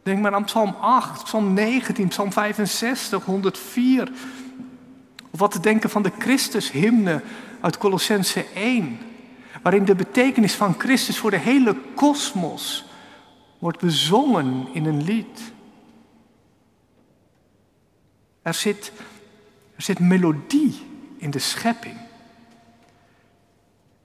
Denk 0.04 0.20
maar 0.20 0.34
aan 0.34 0.44
Psalm 0.44 0.76
8, 0.80 1.24
Psalm 1.24 1.52
19, 1.52 2.08
Psalm 2.08 2.32
65, 2.32 3.24
104. 3.24 4.12
Of 5.30 5.38
wat 5.38 5.50
te 5.50 5.60
denken 5.60 5.90
van 5.90 6.02
de 6.02 6.12
Christushymne 6.18 7.22
uit 7.60 7.78
Colossense 7.78 8.44
1, 8.54 8.98
waarin 9.62 9.84
de 9.84 9.94
betekenis 9.94 10.54
van 10.54 10.74
Christus 10.78 11.18
voor 11.18 11.30
de 11.30 11.38
hele 11.38 11.76
kosmos 11.94 12.84
wordt 13.58 13.80
bezongen 13.80 14.66
in 14.72 14.84
een 14.84 15.02
lied. 15.02 15.52
Er 18.42 18.54
zit, 18.54 18.92
er 19.76 19.82
zit 19.82 19.98
melodie 19.98 20.80
in 21.16 21.30
de 21.30 21.38
schepping. 21.38 21.96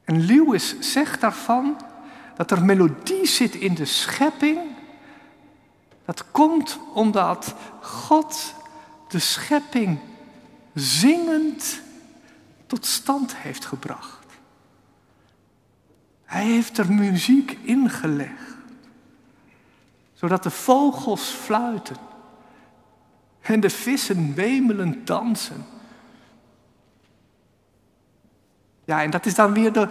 En 0.03 0.25
Lewis 0.25 0.79
zegt 0.79 1.21
daarvan 1.21 1.81
dat 2.35 2.51
er 2.51 2.65
melodie 2.65 3.27
zit 3.27 3.55
in 3.55 3.73
de 3.73 3.85
schepping. 3.85 4.59
Dat 6.09 6.25
komt 6.31 6.79
omdat 6.93 7.55
God 7.81 8.53
de 9.07 9.19
schepping 9.19 9.99
zingend 10.73 11.81
tot 12.67 12.85
stand 12.85 13.35
heeft 13.35 13.65
gebracht. 13.65 14.25
Hij 16.25 16.45
heeft 16.45 16.77
er 16.77 16.93
muziek 16.93 17.57
ingelegd, 17.61 18.55
zodat 20.13 20.43
de 20.43 20.49
vogels 20.49 21.23
fluiten 21.23 21.95
en 23.41 23.59
de 23.59 23.69
vissen 23.69 24.33
wemelend 24.33 25.07
dansen. 25.07 25.65
Ja, 28.85 29.03
en 29.03 29.09
dat 29.09 29.25
is 29.25 29.35
dan 29.35 29.53
weer 29.53 29.73
de. 29.73 29.87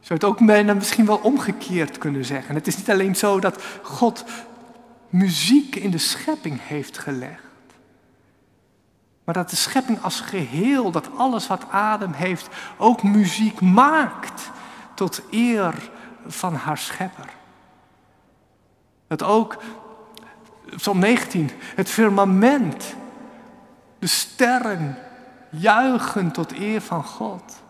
Zou 0.00 0.18
het 0.20 0.24
ook 0.24 0.40
misschien 0.40 1.06
wel 1.06 1.18
omgekeerd 1.18 1.98
kunnen 1.98 2.24
zeggen. 2.24 2.54
Het 2.54 2.66
is 2.66 2.76
niet 2.76 2.90
alleen 2.90 3.16
zo 3.16 3.40
dat 3.40 3.62
God 3.82 4.24
muziek 5.08 5.76
in 5.76 5.90
de 5.90 5.98
schepping 5.98 6.60
heeft 6.62 6.98
gelegd. 6.98 7.44
Maar 9.24 9.34
dat 9.34 9.50
de 9.50 9.56
schepping 9.56 10.02
als 10.02 10.20
geheel, 10.20 10.90
dat 10.90 11.16
alles 11.16 11.46
wat 11.46 11.70
adem 11.70 12.12
heeft, 12.12 12.48
ook 12.76 13.02
muziek 13.02 13.60
maakt 13.60 14.50
tot 14.94 15.22
eer 15.30 15.90
van 16.26 16.54
haar 16.54 16.78
schepper. 16.78 17.28
Dat 19.06 19.22
ook, 19.22 19.56
Psalm 20.76 20.98
19, 20.98 21.50
het 21.74 21.88
firmament, 21.88 22.94
de 23.98 24.06
sterren, 24.06 24.98
juichen 25.50 26.30
tot 26.32 26.52
eer 26.52 26.80
van 26.80 27.04
God. 27.04 27.62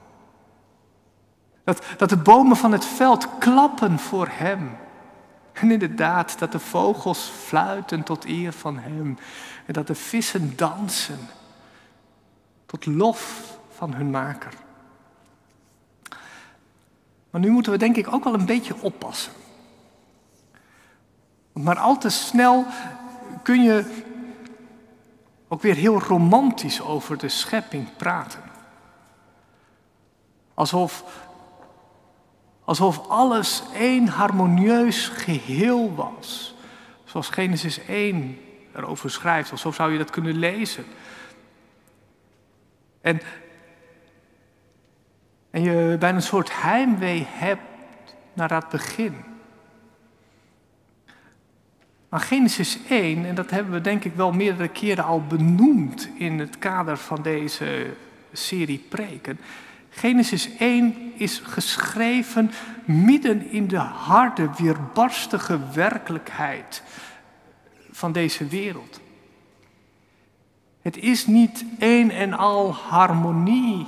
Dat, 1.65 1.83
dat 1.97 2.09
de 2.09 2.17
bomen 2.17 2.57
van 2.57 2.73
het 2.73 2.85
veld 2.85 3.29
klappen 3.39 3.99
voor 3.99 4.29
Hem. 4.31 4.77
En 5.61 5.71
inderdaad, 5.71 6.39
dat 6.39 6.53
de 6.53 6.59
vogels 6.59 7.19
fluiten 7.19 8.03
tot 8.03 8.25
eer 8.25 8.53
van 8.53 8.79
Hem. 8.79 9.19
En 9.67 9.73
dat 9.73 9.87
de 9.87 9.95
vissen 9.95 10.57
dansen 10.57 11.19
tot 12.67 12.87
lof 12.87 13.53
van 13.71 13.95
hun 13.95 14.11
maker. 14.11 14.53
Maar 17.31 17.41
nu 17.41 17.51
moeten 17.51 17.73
we 17.73 17.79
denk 17.79 17.97
ik 17.97 18.13
ook 18.13 18.25
wel 18.25 18.35
een 18.35 18.47
beetje 18.47 18.83
oppassen. 18.83 19.33
Maar 21.53 21.79
al 21.79 21.99
te 21.99 22.09
snel 22.09 22.67
kun 23.43 23.63
je 23.63 24.05
ook 25.49 25.63
weer 25.63 25.75
heel 25.75 26.01
romantisch 26.01 26.81
over 26.81 27.19
de 27.19 27.29
schepping 27.29 27.97
praten. 27.97 28.43
Alsof, 30.55 31.05
alsof 32.67 33.09
alles 33.09 33.63
één 33.75 34.09
harmonieus 34.09 35.09
geheel 35.09 35.95
was. 35.95 36.55
Zoals 37.05 37.29
Genesis 37.29 37.81
1 37.87 38.39
erover 38.75 39.11
schrijft, 39.11 39.53
of 39.53 39.59
zo 39.59 39.71
zou 39.71 39.93
je 39.93 39.99
dat 39.99 40.11
kunnen 40.11 40.39
lezen. 40.39 40.85
En, 43.01 43.21
en 45.51 45.63
je 45.63 45.97
bijna 45.99 46.17
een 46.17 46.23
soort 46.23 46.63
heimwee 46.63 47.27
hebt 47.29 48.17
naar 48.33 48.49
dat 48.49 48.69
begin. 48.69 49.25
Maar 52.09 52.21
Genesis 52.21 52.79
1, 52.89 53.25
en 53.27 53.35
dat 53.35 53.51
hebben 53.51 53.73
we 53.73 53.81
denk 53.81 54.05
ik 54.05 54.15
wel 54.15 54.33
meerdere 54.33 54.69
keren 54.69 55.05
al 55.05 55.27
benoemd 55.27 56.09
in 56.19 56.39
het 56.39 56.59
kader 56.59 56.97
van 56.97 57.23
deze 57.23 57.87
serie 58.33 58.85
preken. 58.89 59.39
Genesis 59.99 60.57
1 60.59 61.13
is 61.15 61.39
geschreven 61.45 62.51
midden 62.85 63.51
in 63.51 63.69
de 63.69 63.77
harde, 63.79 64.51
weerbarstige 64.57 65.59
werkelijkheid 65.73 66.83
van 67.91 68.13
deze 68.13 68.47
wereld. 68.47 69.01
Het 70.83 70.97
is 70.97 71.27
niet 71.27 71.65
een 71.79 72.11
en 72.11 72.33
al 72.33 72.75
harmonie. 72.75 73.87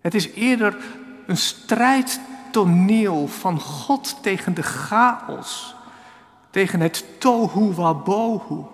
Het 0.00 0.14
is 0.14 0.30
eerder 0.32 0.76
een 1.26 1.36
strijdtoneel 1.36 3.28
van 3.28 3.60
God 3.60 4.22
tegen 4.22 4.54
de 4.54 4.62
chaos, 4.62 5.74
tegen 6.50 6.80
het 6.80 7.04
tohu 7.18 7.72
wabohu. 7.72 8.64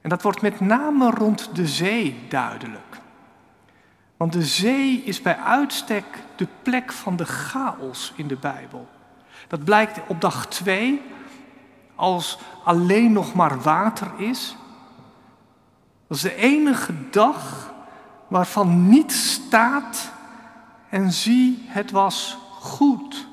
En 0.00 0.08
dat 0.08 0.22
wordt 0.22 0.42
met 0.42 0.60
name 0.60 1.10
rond 1.10 1.54
de 1.54 1.66
zee 1.66 2.26
duidelijk. 2.28 2.89
Want 4.20 4.32
de 4.32 4.44
zee 4.44 5.02
is 5.04 5.22
bij 5.22 5.36
uitstek 5.36 6.04
de 6.36 6.46
plek 6.62 6.92
van 6.92 7.16
de 7.16 7.24
chaos 7.24 8.12
in 8.16 8.26
de 8.26 8.36
Bijbel. 8.36 8.88
Dat 9.48 9.64
blijkt 9.64 10.00
op 10.06 10.20
dag 10.20 10.46
2 10.46 11.02
als 11.94 12.38
alleen 12.64 13.12
nog 13.12 13.34
maar 13.34 13.60
water 13.60 14.10
is. 14.16 14.56
Dat 16.06 16.16
is 16.16 16.22
de 16.22 16.34
enige 16.34 16.92
dag 17.10 17.72
waarvan 18.28 18.88
niet 18.88 19.12
staat 19.12 20.12
en 20.88 21.12
zie, 21.12 21.64
het 21.66 21.90
was 21.90 22.38
goed. 22.58 23.28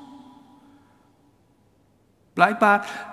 Blijkbaar 2.32 3.06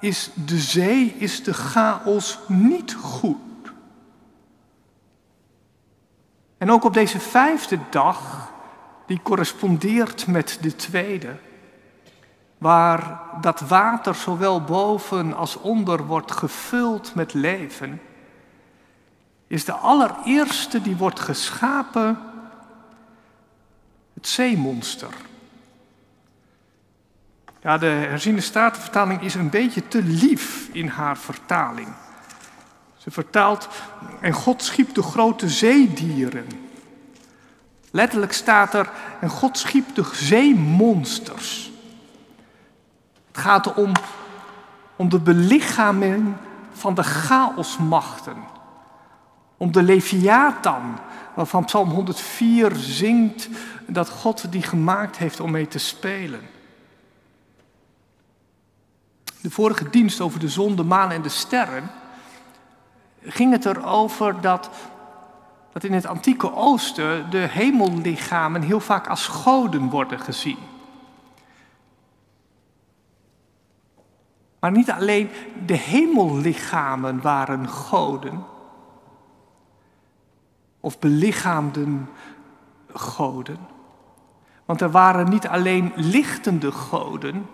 is 0.00 0.30
de 0.34 0.58
zee, 0.58 1.14
is 1.18 1.44
de 1.44 1.54
chaos 1.54 2.38
niet 2.46 2.94
goed. 2.94 3.49
En 6.60 6.70
ook 6.70 6.84
op 6.84 6.94
deze 6.94 7.20
vijfde 7.20 7.78
dag, 7.90 8.50
die 9.06 9.20
correspondeert 9.22 10.26
met 10.26 10.58
de 10.60 10.76
tweede, 10.76 11.36
waar 12.58 13.20
dat 13.40 13.60
water 13.60 14.14
zowel 14.14 14.62
boven 14.62 15.34
als 15.34 15.56
onder 15.56 16.06
wordt 16.06 16.32
gevuld 16.32 17.14
met 17.14 17.34
leven, 17.34 18.00
is 19.46 19.64
de 19.64 19.72
allereerste 19.72 20.82
die 20.82 20.96
wordt 20.96 21.20
geschapen 21.20 22.18
het 24.14 24.26
zeemonster. 24.26 25.14
Ja, 27.62 27.78
de 27.78 27.86
herziende 27.86 28.40
statenvertaling 28.40 29.22
is 29.22 29.34
een 29.34 29.50
beetje 29.50 29.88
te 29.88 30.02
lief 30.02 30.68
in 30.72 30.88
haar 30.88 31.18
vertaling. 31.18 31.88
Ze 33.00 33.10
vertaalt, 33.10 33.68
en 34.20 34.32
God 34.32 34.62
schiep 34.62 34.94
de 34.94 35.02
grote 35.02 35.48
zeedieren. 35.48 36.46
Letterlijk 37.90 38.32
staat 38.32 38.74
er, 38.74 38.90
en 39.20 39.28
God 39.28 39.58
schiep 39.58 39.94
de 39.94 40.04
zeemonsters. 40.12 41.70
Het 43.26 43.38
gaat 43.40 43.74
om, 43.74 43.92
om 44.96 45.08
de 45.08 45.18
belichaming 45.18 46.34
van 46.72 46.94
de 46.94 47.02
chaosmachten. 47.02 48.36
Om 49.56 49.72
de 49.72 49.82
Leviathan, 49.82 50.98
waarvan 51.34 51.64
Psalm 51.64 51.90
104 51.90 52.72
zingt 52.76 53.48
dat 53.86 54.08
God 54.08 54.52
die 54.52 54.62
gemaakt 54.62 55.16
heeft 55.16 55.40
om 55.40 55.50
mee 55.50 55.68
te 55.68 55.78
spelen. 55.78 56.40
De 59.40 59.50
vorige 59.50 59.90
dienst 59.90 60.20
over 60.20 60.40
de 60.40 60.48
zon, 60.48 60.76
de 60.76 60.84
maan 60.84 61.10
en 61.10 61.22
de 61.22 61.28
sterren 61.28 61.90
ging 63.22 63.52
het 63.52 63.64
erover 63.64 64.40
dat, 64.40 64.70
dat 65.72 65.84
in 65.84 65.92
het 65.92 66.06
antieke 66.06 66.54
Oosten 66.54 67.30
de 67.30 67.46
hemellichamen 67.50 68.62
heel 68.62 68.80
vaak 68.80 69.06
als 69.06 69.26
goden 69.26 69.90
worden 69.90 70.20
gezien. 70.20 70.58
Maar 74.60 74.70
niet 74.70 74.90
alleen 74.90 75.30
de 75.66 75.76
hemellichamen 75.76 77.20
waren 77.20 77.68
goden 77.68 78.44
of 80.80 80.98
belichaamden 80.98 82.08
goden. 82.92 83.58
Want 84.64 84.80
er 84.80 84.90
waren 84.90 85.28
niet 85.28 85.46
alleen 85.46 85.92
lichtende 85.94 86.72
goden. 86.72 87.46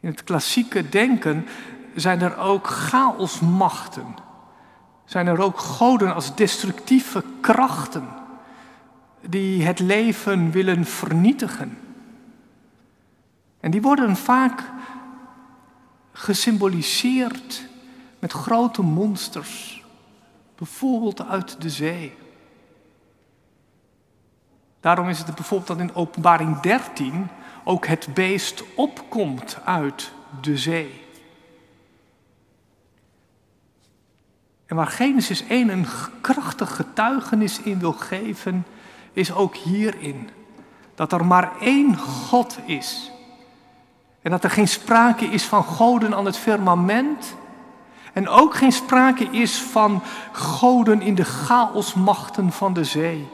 In 0.00 0.08
het 0.08 0.24
klassieke 0.24 0.88
denken 0.88 1.46
zijn 2.00 2.20
er 2.20 2.36
ook 2.36 2.66
chaosmachten. 2.66 4.16
Zijn 5.04 5.26
er 5.26 5.40
ook 5.40 5.58
goden 5.58 6.14
als 6.14 6.34
destructieve 6.34 7.24
krachten 7.40 8.08
die 9.20 9.64
het 9.64 9.78
leven 9.78 10.50
willen 10.50 10.84
vernietigen. 10.84 11.78
En 13.60 13.70
die 13.70 13.82
worden 13.82 14.16
vaak 14.16 14.70
gesymboliseerd 16.12 17.68
met 18.18 18.32
grote 18.32 18.82
monsters, 18.82 19.84
bijvoorbeeld 20.56 21.26
uit 21.26 21.62
de 21.62 21.70
zee. 21.70 22.16
Daarom 24.80 25.08
is 25.08 25.18
het 25.18 25.34
bijvoorbeeld 25.34 25.68
dat 25.68 25.88
in 25.88 25.94
Openbaring 25.94 26.60
13 26.60 27.28
ook 27.64 27.86
het 27.86 28.08
beest 28.14 28.64
opkomt 28.74 29.58
uit 29.64 30.12
de 30.40 30.56
zee. 30.56 31.07
En 34.68 34.76
waar 34.76 34.86
Genesis 34.86 35.46
1 35.46 35.68
een 35.68 35.86
krachtig 36.20 36.76
getuigenis 36.76 37.60
in 37.60 37.78
wil 37.78 37.92
geven, 37.92 38.66
is 39.12 39.32
ook 39.32 39.56
hierin. 39.56 40.30
Dat 40.94 41.12
er 41.12 41.26
maar 41.26 41.52
één 41.60 41.98
God 41.98 42.58
is. 42.66 43.10
En 44.22 44.30
dat 44.30 44.44
er 44.44 44.50
geen 44.50 44.68
sprake 44.68 45.24
is 45.24 45.44
van 45.44 45.64
goden 45.64 46.14
aan 46.14 46.24
het 46.24 46.36
firmament. 46.36 47.34
En 48.12 48.28
ook 48.28 48.54
geen 48.54 48.72
sprake 48.72 49.24
is 49.24 49.58
van 49.58 50.02
goden 50.32 51.00
in 51.02 51.14
de 51.14 51.24
chaosmachten 51.24 52.52
van 52.52 52.72
de 52.72 52.84
zee. 52.84 53.28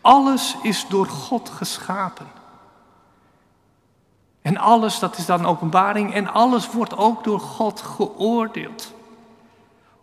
Alles 0.00 0.56
is 0.62 0.86
door 0.88 1.06
God 1.06 1.48
geschapen. 1.48 2.26
En 4.42 4.56
alles, 4.56 4.98
dat 4.98 5.18
is 5.18 5.26
dan 5.26 5.46
openbaring, 5.46 6.14
en 6.14 6.32
alles 6.32 6.70
wordt 6.70 6.96
ook 6.96 7.24
door 7.24 7.40
God 7.40 7.80
geoordeeld. 7.80 8.96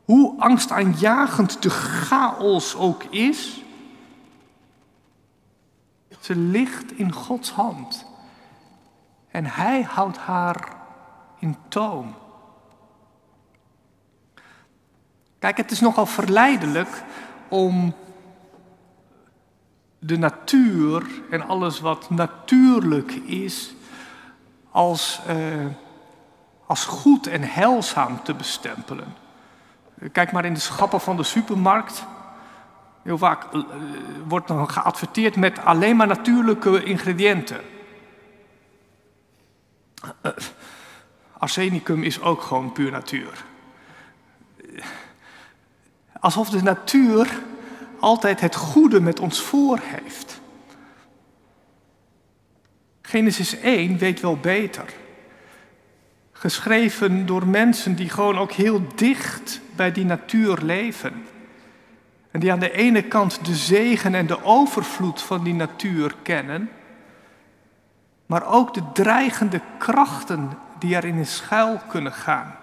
Hoe 0.06 0.40
angstaanjagend 0.40 1.62
de 1.62 1.70
chaos 1.70 2.76
ook 2.76 3.04
is, 3.04 3.62
ze 6.20 6.36
ligt 6.36 6.92
in 6.92 7.12
Gods 7.12 7.52
hand. 7.52 8.06
En 9.32 9.46
Hij 9.46 9.82
houdt 9.82 10.18
haar 10.18 10.76
in 11.40 11.58
toom. 11.68 12.16
Kijk, 15.40 15.58
het 15.58 15.72
is 15.72 15.80
nogal 15.80 16.06
verleidelijk 16.06 17.04
om 17.50 17.94
de 20.00 20.18
natuur 20.18 21.22
en 21.30 21.48
alles 21.48 21.80
wat 21.80 22.10
natuurlijk 22.10 23.12
is 23.12 23.76
als, 24.72 25.22
uh, 25.30 25.66
als 26.66 26.86
goed 26.86 27.28
en 27.28 27.42
heilzaam 27.44 28.24
te 28.24 28.34
bestempelen. 28.34 29.25
Kijk 30.12 30.32
maar 30.32 30.46
in 30.46 30.54
de 30.54 30.60
schappen 30.60 31.02
van 31.02 31.18
de 31.18 31.24
supermarkt. 31.24 32.06
Heel 33.02 33.18
vaak 33.18 33.54
uh, 33.54 33.64
wordt 34.28 34.48
dan 34.48 34.70
geadverteerd 34.70 35.36
met 35.36 35.60
alleen 35.60 35.96
maar 35.96 36.08
natuurlijke 36.08 36.84
ingrediënten. 36.84 37.62
Uh, 40.22 40.32
arsenicum 41.38 42.04
is 42.04 42.22
ook 42.22 42.42
gewoon 42.42 42.72
puur 42.72 42.92
natuur. 42.92 43.46
Alsof 46.20 46.50
de 46.50 46.64
natuur 46.64 47.42
altijd 48.00 48.42
het 48.42 48.56
goede 48.56 49.02
met 49.02 49.20
ons 49.20 49.42
voor 49.42 49.80
heeft. 49.82 50.42
Genesis 53.02 53.60
1 53.60 53.98
weet 53.98 54.20
wel 54.20 54.38
beter. 54.38 54.86
Geschreven 56.38 57.26
door 57.26 57.48
mensen 57.48 57.96
die 57.96 58.10
gewoon 58.10 58.38
ook 58.38 58.52
heel 58.52 58.82
dicht 58.96 59.62
bij 59.76 59.92
die 59.92 60.06
natuur 60.06 60.58
leven. 60.62 61.26
En 62.32 62.40
die 62.40 62.52
aan 62.52 62.60
de 62.60 62.72
ene 62.72 63.02
kant 63.02 63.46
de 63.46 63.56
zegen 63.56 64.16
en 64.16 64.28
de 64.28 64.44
overvloed 64.44 65.22
van 65.22 65.44
die 65.44 65.54
natuur 65.54 66.16
kennen, 66.22 66.70
maar 68.26 68.46
ook 68.46 68.74
de 68.74 68.84
dreigende 68.94 69.62
krachten 69.78 70.50
die 70.80 70.96
erin 70.96 71.16
in 71.16 71.26
schuil 71.26 71.80
kunnen 71.88 72.14
gaan. 72.14 72.56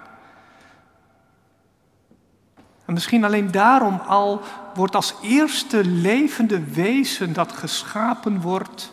En 2.84 2.92
misschien 2.92 3.24
alleen 3.24 3.50
daarom 3.50 4.00
al 4.06 4.42
wordt 4.74 4.94
als 4.94 5.14
eerste 5.22 5.84
levende 5.84 6.64
wezen 6.64 7.32
dat 7.32 7.52
geschapen 7.52 8.40
wordt 8.40 8.92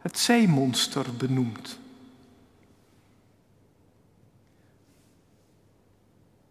het 0.00 0.18
zeemonster 0.18 1.06
benoemd. 1.16 1.80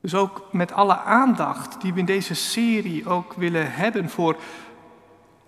Dus 0.02 0.16
ook 0.16 0.48
met 0.52 0.72
alle 0.72 0.98
aandacht 0.98 1.82
die 1.82 1.94
we 1.94 2.00
in 2.00 2.06
deze 2.06 2.34
serie 2.34 3.08
ook 3.08 3.34
willen 3.34 3.74
hebben 3.74 4.10
voor, 4.10 4.38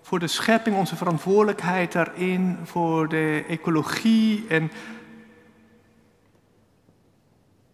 voor 0.02 0.18
de 0.18 0.26
schepping, 0.26 0.76
onze 0.76 0.96
verantwoordelijkheid 0.96 1.92
daarin, 1.92 2.58
voor 2.64 3.08
de 3.08 3.44
ecologie. 3.48 4.46
En 4.48 4.70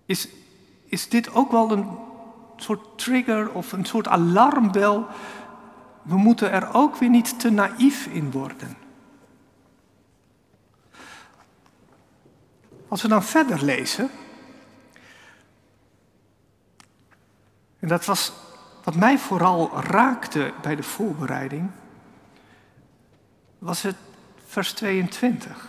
is, 0.06 0.28
is 0.84 1.08
dit 1.08 1.34
ook 1.34 1.50
wel 1.50 1.70
een 1.70 1.86
soort 2.56 2.98
trigger 2.98 3.50
of 3.50 3.72
een 3.72 3.84
soort 3.84 4.08
alarmbel? 4.08 5.06
We 6.02 6.16
moeten 6.16 6.52
er 6.52 6.74
ook 6.74 6.96
weer 6.96 7.10
niet 7.10 7.40
te 7.40 7.50
naïef 7.50 8.06
in 8.06 8.30
worden. 8.30 8.76
Als 12.88 13.02
we 13.02 13.08
dan 13.08 13.22
verder 13.22 13.64
lezen, 13.64 14.10
en 17.80 17.88
dat 17.88 18.04
was 18.04 18.32
wat 18.84 18.94
mij 18.94 19.18
vooral 19.18 19.80
raakte 19.80 20.52
bij 20.62 20.76
de 20.76 20.82
voorbereiding, 20.82 21.70
was 23.58 23.82
het 23.82 23.96
vers 24.46 24.72
22. 24.72 25.68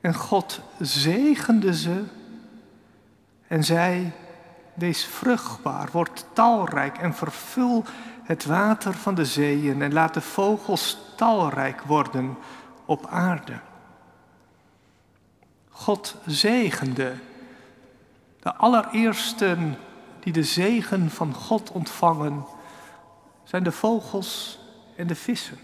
En 0.00 0.14
God 0.14 0.60
zegende 0.78 1.74
ze 1.74 2.04
en 3.48 3.64
zei, 3.64 4.12
wees 4.74 5.04
vruchtbaar, 5.04 5.88
word 5.92 6.26
talrijk 6.32 6.98
en 6.98 7.14
vervul 7.14 7.84
het 8.22 8.44
water 8.44 8.94
van 8.94 9.14
de 9.14 9.24
zeeën 9.24 9.82
en 9.82 9.92
laat 9.92 10.14
de 10.14 10.20
vogels 10.20 10.98
talrijk 11.16 11.80
worden 11.80 12.36
op 12.84 13.06
aarde. 13.06 13.60
God 15.70 16.16
zegende. 16.26 17.14
De 18.46 18.54
allereersten 18.54 19.76
die 20.20 20.32
de 20.32 20.42
zegen 20.42 21.10
van 21.10 21.34
God 21.34 21.70
ontvangen 21.70 22.44
zijn 23.44 23.62
de 23.62 23.72
vogels 23.72 24.58
en 24.96 25.06
de 25.06 25.14
vissen. 25.14 25.58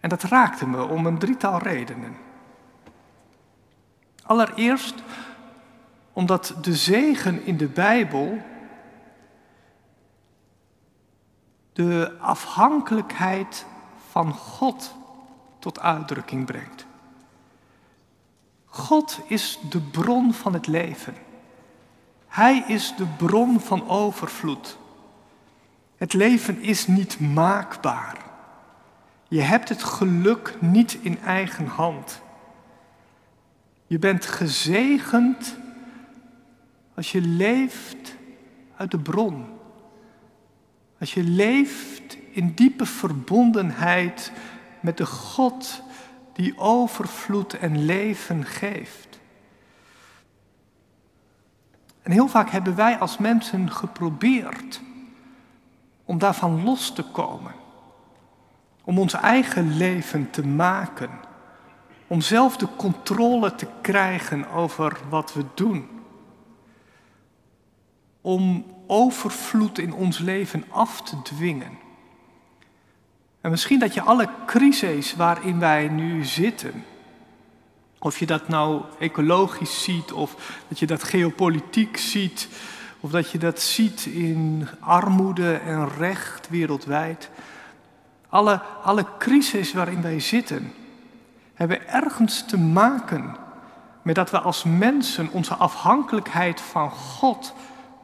En 0.00 0.08
dat 0.08 0.22
raakte 0.22 0.66
me 0.66 0.84
om 0.84 1.06
een 1.06 1.18
drietal 1.18 1.58
redenen. 1.58 2.16
Allereerst 4.22 4.94
omdat 6.12 6.54
de 6.60 6.74
zegen 6.74 7.44
in 7.44 7.56
de 7.56 7.68
Bijbel 7.68 8.42
de 11.72 12.16
afhankelijkheid 12.20 13.66
van 14.10 14.32
God 14.32 14.94
tot 15.58 15.80
uitdrukking 15.80 16.46
brengt. 16.46 16.87
God 18.78 19.20
is 19.26 19.58
de 19.70 19.80
bron 19.80 20.34
van 20.34 20.52
het 20.52 20.66
leven. 20.66 21.14
Hij 22.26 22.64
is 22.66 22.94
de 22.96 23.06
bron 23.16 23.60
van 23.60 23.88
overvloed. 23.88 24.76
Het 25.96 26.12
leven 26.12 26.60
is 26.60 26.86
niet 26.86 27.20
maakbaar. 27.20 28.16
Je 29.28 29.40
hebt 29.40 29.68
het 29.68 29.82
geluk 29.82 30.56
niet 30.60 30.98
in 31.00 31.20
eigen 31.20 31.66
hand. 31.66 32.20
Je 33.86 33.98
bent 33.98 34.26
gezegend 34.26 35.56
als 36.94 37.12
je 37.12 37.20
leeft 37.20 38.16
uit 38.76 38.90
de 38.90 38.98
bron. 38.98 39.46
Als 41.00 41.14
je 41.14 41.22
leeft 41.22 42.16
in 42.30 42.54
diepe 42.54 42.86
verbondenheid 42.86 44.32
met 44.80 44.96
de 44.96 45.06
God 45.06 45.82
die 46.38 46.58
overvloed 46.58 47.54
en 47.54 47.84
leven 47.84 48.44
geeft. 48.44 49.20
En 52.02 52.12
heel 52.12 52.28
vaak 52.28 52.50
hebben 52.50 52.74
wij 52.74 52.98
als 52.98 53.18
mensen 53.18 53.70
geprobeerd 53.70 54.80
om 56.04 56.18
daarvan 56.18 56.64
los 56.64 56.92
te 56.92 57.02
komen. 57.02 57.54
Om 58.84 58.98
ons 58.98 59.12
eigen 59.12 59.76
leven 59.76 60.30
te 60.30 60.46
maken. 60.46 61.10
Om 62.06 62.20
zelf 62.20 62.56
de 62.56 62.68
controle 62.76 63.54
te 63.54 63.66
krijgen 63.80 64.50
over 64.50 64.98
wat 65.08 65.32
we 65.32 65.44
doen. 65.54 65.88
Om 68.20 68.66
overvloed 68.86 69.78
in 69.78 69.92
ons 69.92 70.18
leven 70.18 70.64
af 70.68 71.02
te 71.02 71.22
dwingen. 71.22 71.78
En 73.40 73.50
misschien 73.50 73.78
dat 73.78 73.94
je 73.94 74.02
alle 74.02 74.28
crises 74.46 75.16
waarin 75.16 75.58
wij 75.58 75.88
nu 75.88 76.24
zitten, 76.24 76.84
of 77.98 78.18
je 78.18 78.26
dat 78.26 78.48
nou 78.48 78.82
ecologisch 78.98 79.82
ziet, 79.82 80.12
of 80.12 80.60
dat 80.68 80.78
je 80.78 80.86
dat 80.86 81.02
geopolitiek 81.02 81.96
ziet, 81.96 82.48
of 83.00 83.10
dat 83.10 83.30
je 83.30 83.38
dat 83.38 83.60
ziet 83.60 84.04
in 84.04 84.68
armoede 84.80 85.54
en 85.54 85.88
recht 85.88 86.48
wereldwijd. 86.48 87.30
Alle, 88.28 88.60
alle 88.82 89.04
crises 89.18 89.72
waarin 89.72 90.02
wij 90.02 90.20
zitten, 90.20 90.72
hebben 91.54 91.88
ergens 91.88 92.46
te 92.46 92.58
maken 92.58 93.36
met 94.02 94.14
dat 94.14 94.30
we 94.30 94.38
als 94.40 94.64
mensen 94.64 95.30
onze 95.30 95.54
afhankelijkheid 95.54 96.60
van 96.60 96.90
God 96.90 97.54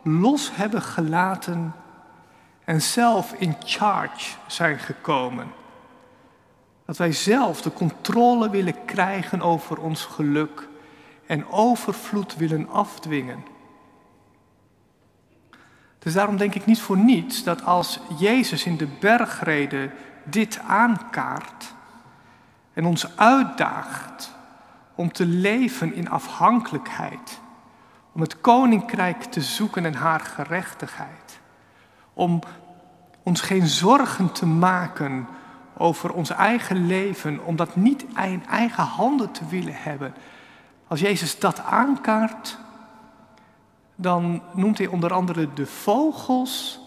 los 0.02 0.50
hebben 0.54 0.82
gelaten 0.82 1.74
en 2.64 2.82
zelf 2.82 3.32
in 3.32 3.56
charge 3.64 4.36
zijn 4.46 4.78
gekomen. 4.78 5.52
Dat 6.86 6.96
wij 6.96 7.12
zelf 7.12 7.62
de 7.62 7.72
controle 7.72 8.50
willen 8.50 8.84
krijgen 8.84 9.40
over 9.40 9.80
ons 9.80 10.04
geluk 10.04 10.68
en 11.26 11.48
overvloed 11.50 12.36
willen 12.36 12.68
afdwingen. 12.68 13.44
Dus 15.98 16.12
daarom 16.12 16.36
denk 16.36 16.54
ik 16.54 16.66
niet 16.66 16.80
voor 16.80 16.98
niets 16.98 17.42
dat 17.42 17.64
als 17.64 18.00
Jezus 18.18 18.64
in 18.64 18.76
de 18.76 18.88
bergreden 19.00 19.92
dit 20.24 20.60
aankaart 20.66 21.74
en 22.72 22.84
ons 22.84 23.16
uitdaagt 23.16 24.32
om 24.94 25.12
te 25.12 25.26
leven 25.26 25.94
in 25.94 26.10
afhankelijkheid, 26.10 27.40
om 28.12 28.20
het 28.20 28.40
koninkrijk 28.40 29.22
te 29.22 29.40
zoeken 29.40 29.84
en 29.84 29.94
haar 29.94 30.20
gerechtigheid, 30.20 31.23
om 32.14 32.40
ons 33.22 33.40
geen 33.40 33.66
zorgen 33.66 34.32
te 34.32 34.46
maken 34.46 35.26
over 35.76 36.12
ons 36.12 36.30
eigen 36.30 36.86
leven, 36.86 37.44
om 37.44 37.56
dat 37.56 37.76
niet 37.76 38.04
in 38.22 38.46
eigen 38.46 38.84
handen 38.84 39.30
te 39.30 39.46
willen 39.46 39.76
hebben. 39.76 40.14
Als 40.86 41.00
Jezus 41.00 41.38
dat 41.38 41.60
aankaart, 41.60 42.58
dan 43.94 44.42
noemt 44.52 44.78
hij 44.78 44.86
onder 44.86 45.12
andere 45.12 45.52
de 45.52 45.66
vogels 45.66 46.80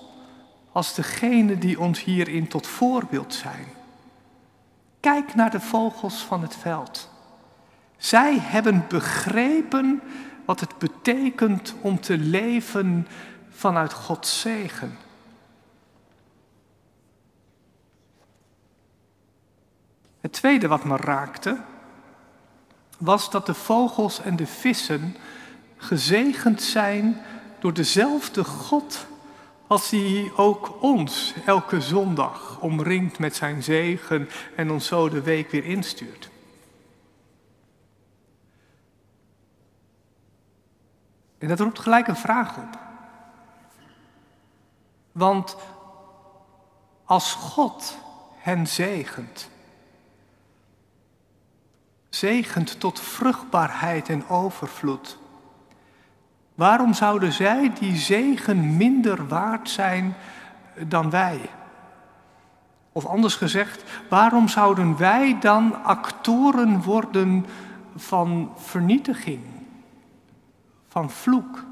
als 0.72 0.94
degene 0.94 1.58
die 1.58 1.80
ons 1.80 2.04
hierin 2.04 2.48
tot 2.48 2.68
voorbeeld 2.68 3.34
zijn. 3.34 3.66
Kijk 5.00 5.36
naar 5.36 5.52
de 5.52 5.60
vogels 5.60 6.24
van 6.24 6.42
het 6.42 6.56
veld. 6.56 7.10
Zij 7.98 8.38
hebben 8.40 8.86
begrepen 8.90 10.02
wat 10.46 10.60
het 10.60 10.78
betekent 10.78 11.76
om 11.82 12.00
te 12.00 12.18
leven 12.18 13.08
vanuit 13.50 13.94
Gods 13.94 14.40
zegen. 14.40 15.07
Het 20.28 20.36
tweede 20.36 20.68
wat 20.68 20.84
me 20.84 20.98
raakte, 20.98 21.58
was 22.98 23.30
dat 23.30 23.46
de 23.46 23.54
vogels 23.54 24.22
en 24.22 24.36
de 24.36 24.48
vissen 24.48 25.16
gezegend 25.78 26.62
zijn 26.62 27.22
door 27.60 27.74
dezelfde 27.74 28.44
God 28.44 29.06
als 29.68 29.90
die 29.90 30.38
ook 30.38 30.82
ons 30.82 31.34
elke 31.46 31.82
zondag 31.82 32.60
omringt 32.60 33.20
met 33.20 33.36
zijn 33.36 33.64
zegen 33.64 34.30
en 34.56 34.72
ons 34.72 34.86
zo 34.86 35.10
de 35.10 35.22
week 35.22 35.52
weer 35.52 35.66
instuurt. 35.66 36.30
En 41.38 41.48
dat 41.48 41.60
roept 41.60 41.80
gelijk 41.80 42.08
een 42.08 42.16
vraag 42.16 42.58
op. 42.58 42.80
Want 45.12 45.56
als 47.06 47.34
God 47.34 47.98
hen 48.38 48.68
zegent, 48.68 49.50
zegent 52.18 52.80
tot 52.80 53.00
vruchtbaarheid 53.00 54.10
en 54.10 54.28
overvloed. 54.28 55.18
Waarom 56.56 56.94
zouden 56.94 57.32
zij 57.32 57.74
die 57.80 57.96
zegen 57.96 58.78
minder 58.78 59.28
waard 59.28 59.70
zijn 59.70 60.16
dan 60.88 61.10
wij? 61.10 61.50
Of 62.92 63.06
anders 63.06 63.36
gezegd, 63.36 63.84
waarom 64.10 64.48
zouden 64.48 64.98
wij 64.98 65.40
dan 65.40 65.84
actoren 65.84 66.82
worden 66.82 67.46
van 67.96 68.52
vernietiging, 68.56 69.42
van 70.88 71.10
vloek? 71.10 71.66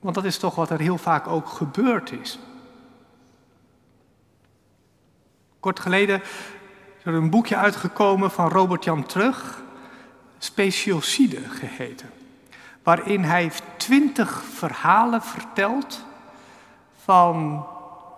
Want 0.00 0.14
dat 0.14 0.24
is 0.24 0.38
toch 0.38 0.54
wat 0.54 0.70
er 0.70 0.80
heel 0.80 0.98
vaak 0.98 1.26
ook 1.26 1.48
gebeurd 1.48 2.12
is. 2.12 2.38
Kort 5.60 5.80
geleden 5.80 6.22
is 7.00 7.06
er 7.06 7.14
een 7.14 7.30
boekje 7.30 7.56
uitgekomen 7.56 8.30
van 8.30 8.48
Robert 8.48 8.84
Jan 8.84 9.06
Terug, 9.06 9.62
Speciocide 10.38 11.40
geheten. 11.48 12.10
waarin 12.82 13.24
hij 13.24 13.50
twintig 13.76 14.42
verhalen 14.42 15.22
vertelt 15.22 16.04
van 17.02 17.66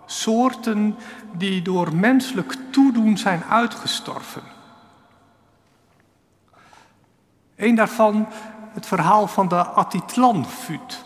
soorten 0.05 0.95
die 1.31 1.61
door 1.61 1.95
menselijk 1.95 2.55
toedoen 2.71 3.17
zijn 3.17 3.43
uitgestorven. 3.49 4.41
Een 7.55 7.75
daarvan 7.75 8.27
het 8.73 8.85
verhaal 8.85 9.27
van 9.27 9.47
de 9.47 9.65
Atitlan-fuut. 9.65 11.05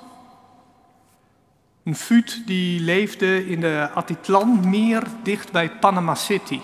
Een 1.84 1.96
fuut 1.96 2.48
die 2.48 2.80
leefde 2.80 3.50
in 3.50 3.60
de 3.60 3.90
Atitlan-meer 3.94 5.04
dicht 5.24 5.52
bij 5.52 5.72
Panama 5.72 6.16
City. 6.16 6.62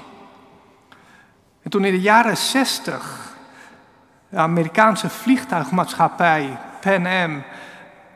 En 1.64 1.70
toen 1.70 1.86
in 1.86 1.94
de 1.94 2.02
jaren 2.02 2.38
60 2.38 3.36
de 4.30 4.38
Amerikaanse 4.38 5.10
vliegtuigmaatschappij 5.10 6.58
Pan 6.82 7.06
Am 7.06 7.44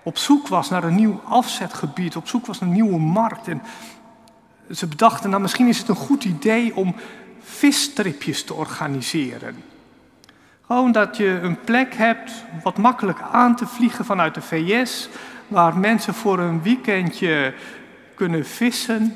op 0.03 0.17
zoek 0.17 0.47
was 0.47 0.69
naar 0.69 0.83
een 0.83 0.95
nieuw 0.95 1.21
afzetgebied, 1.23 2.15
op 2.15 2.27
zoek 2.27 2.45
was 2.45 2.59
naar 2.59 2.69
een 2.69 2.75
nieuwe 2.75 2.99
markt. 2.99 3.47
En 3.47 3.61
ze 4.71 4.87
bedachten, 4.87 5.29
nou 5.29 5.41
misschien 5.41 5.67
is 5.67 5.77
het 5.77 5.87
een 5.87 5.95
goed 5.95 6.23
idee 6.23 6.75
om 6.75 6.95
visstripjes 7.39 8.43
te 8.43 8.53
organiseren. 8.53 9.63
Gewoon 10.65 10.91
dat 10.91 11.17
je 11.17 11.39
een 11.41 11.59
plek 11.59 11.93
hebt 11.95 12.31
wat 12.63 12.77
makkelijk 12.77 13.19
aan 13.31 13.55
te 13.55 13.67
vliegen 13.67 14.05
vanuit 14.05 14.33
de 14.33 14.41
VS, 14.41 15.09
waar 15.47 15.77
mensen 15.77 16.13
voor 16.13 16.39
een 16.39 16.61
weekendje 16.61 17.53
kunnen 18.15 18.45
vissen. 18.45 19.15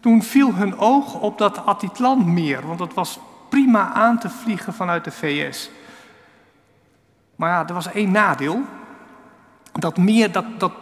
Toen 0.00 0.22
viel 0.22 0.54
hun 0.54 0.78
oog 0.78 1.14
op 1.14 1.38
dat 1.38 1.66
Atitlanmeer, 1.66 2.66
want 2.66 2.78
dat 2.78 2.94
was 2.94 3.18
prima 3.50 3.92
aan 3.92 4.18
te 4.18 4.30
vliegen 4.30 4.74
vanuit 4.74 5.04
de 5.04 5.10
VS. 5.10 5.70
Maar 7.36 7.50
ja, 7.50 7.68
er 7.68 7.74
was 7.74 7.92
één 7.92 8.10
nadeel. 8.10 8.62
Dat 9.72 9.96
meer, 9.96 10.32
dat, 10.32 10.44
dat 10.58 10.72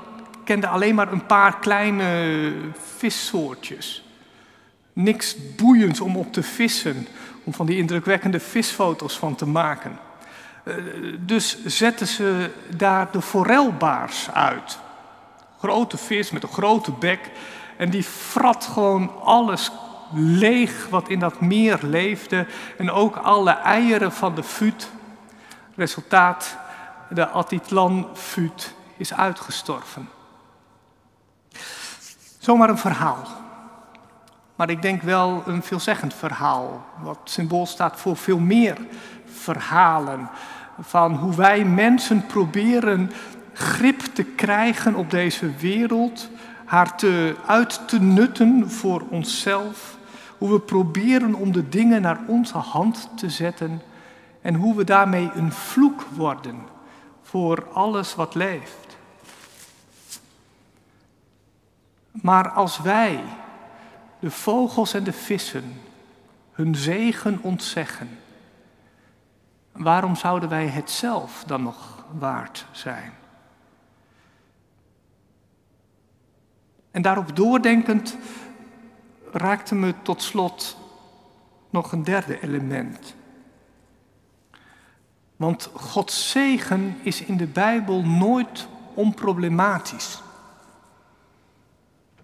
kende 0.45 0.67
alleen 0.67 0.95
maar 0.95 1.13
een 1.13 1.27
paar 1.27 1.59
kleine 1.59 2.53
vissoortjes. 2.97 4.05
Niks 4.93 5.37
boeiends 5.57 6.01
om 6.01 6.17
op 6.17 6.33
te 6.33 6.43
vissen, 6.43 7.07
om 7.45 7.55
van 7.55 7.67
die 7.67 7.77
indrukwekkende 7.77 8.41
visfoto's 8.41 9.19
van 9.19 9.35
te 9.35 9.47
maken. 9.47 9.99
Eh, 10.65 10.75
dus 11.19 11.65
zetten 11.65 12.07
ze 12.07 12.51
daar 12.77 13.11
de 13.11 13.23
forelbaars 13.23 14.31
uit. 14.31 14.79
Grote 15.59 15.97
vis 15.97 16.31
met 16.31 16.43
een 16.43 16.49
grote 16.49 16.93
bek. 16.93 17.31
En 17.77 17.91
die 17.91 18.03
frat 18.03 18.65
gewoon 18.73 19.23
alles 19.23 19.71
leeg 20.15 20.89
wat 20.89 21.09
in 21.09 21.19
dat 21.19 21.41
meer 21.41 21.79
leefde. 21.83 22.47
En 22.79 22.91
ook 22.91 23.17
alle 23.17 23.51
eieren 23.51 24.13
van 24.13 24.35
de 24.35 24.43
fut. 24.43 24.91
Resultaat, 25.75 26.57
de 27.11 27.29
Atitlan-fut 27.29 28.75
is 28.97 29.15
uitgestorven. 29.15 30.09
Zomaar 32.39 32.69
een 32.69 32.79
verhaal. 32.79 33.27
Maar 34.57 34.71
ik 34.71 34.83
denk 34.83 35.03
wel 35.03 35.43
een 35.47 35.63
veelzeggend 35.63 36.15
verhaal, 36.15 36.87
wat 37.03 37.19
symbool 37.25 37.67
staat 37.67 38.01
voor 38.01 38.17
veel 38.17 38.39
meer 38.39 38.77
verhalen. 39.25 40.31
Van 40.81 41.15
hoe 41.15 41.35
wij 41.35 41.65
mensen 41.65 42.27
proberen 42.27 43.13
grip 43.53 44.01
te 44.01 44.23
krijgen 44.23 44.95
op 44.95 45.11
deze 45.11 45.57
wereld, 45.57 46.29
haar 46.65 46.97
te, 46.97 47.37
uit 47.47 47.89
te 47.89 48.01
nutten 48.01 48.71
voor 48.71 49.03
onszelf. 49.11 49.98
Hoe 50.39 50.51
we 50.51 50.61
proberen 50.61 51.35
om 51.35 51.53
de 51.53 51.69
dingen 51.69 52.03
naar 52.03 52.21
onze 52.27 52.59
hand 52.59 53.09
te 53.17 53.31
zetten 53.31 53.83
en 54.41 54.55
hoe 54.55 54.77
we 54.77 54.85
daarmee 54.85 55.31
een 55.35 55.53
vloek 55.53 56.03
worden 56.03 56.57
voor 57.23 57.69
alles 57.73 58.15
wat 58.15 58.35
leeft. 58.35 58.97
Maar 62.11 62.51
als 62.51 62.79
wij 62.79 63.21
de 64.19 64.31
vogels 64.31 64.95
en 64.95 65.05
de 65.05 65.13
vissen 65.13 65.81
hun 66.53 66.75
zegen 66.75 67.39
ontzeggen, 67.43 68.19
waarom 69.73 70.17
zouden 70.17 70.49
wij 70.49 70.67
het 70.67 70.91
zelf 70.91 71.45
dan 71.47 71.63
nog 71.63 72.05
waard 72.19 72.67
zijn? 72.73 73.13
En 76.91 77.03
daarop 77.03 77.37
doordenkend 77.37 78.17
raakte 79.33 79.75
me 79.75 79.95
tot 80.03 80.23
slot 80.23 80.77
nog 81.71 81.93
een 81.93 82.03
derde 82.03 82.41
element. 82.41 83.15
Want 85.37 85.71
Gods 85.73 86.31
zegen 86.31 86.97
is 87.03 87.23
in 87.23 87.37
de 87.37 87.47
Bijbel 87.47 88.03
nooit 88.03 88.69
onproblematisch. 88.95 90.23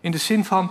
In 0.00 0.10
de 0.10 0.18
zin 0.18 0.44
van 0.44 0.70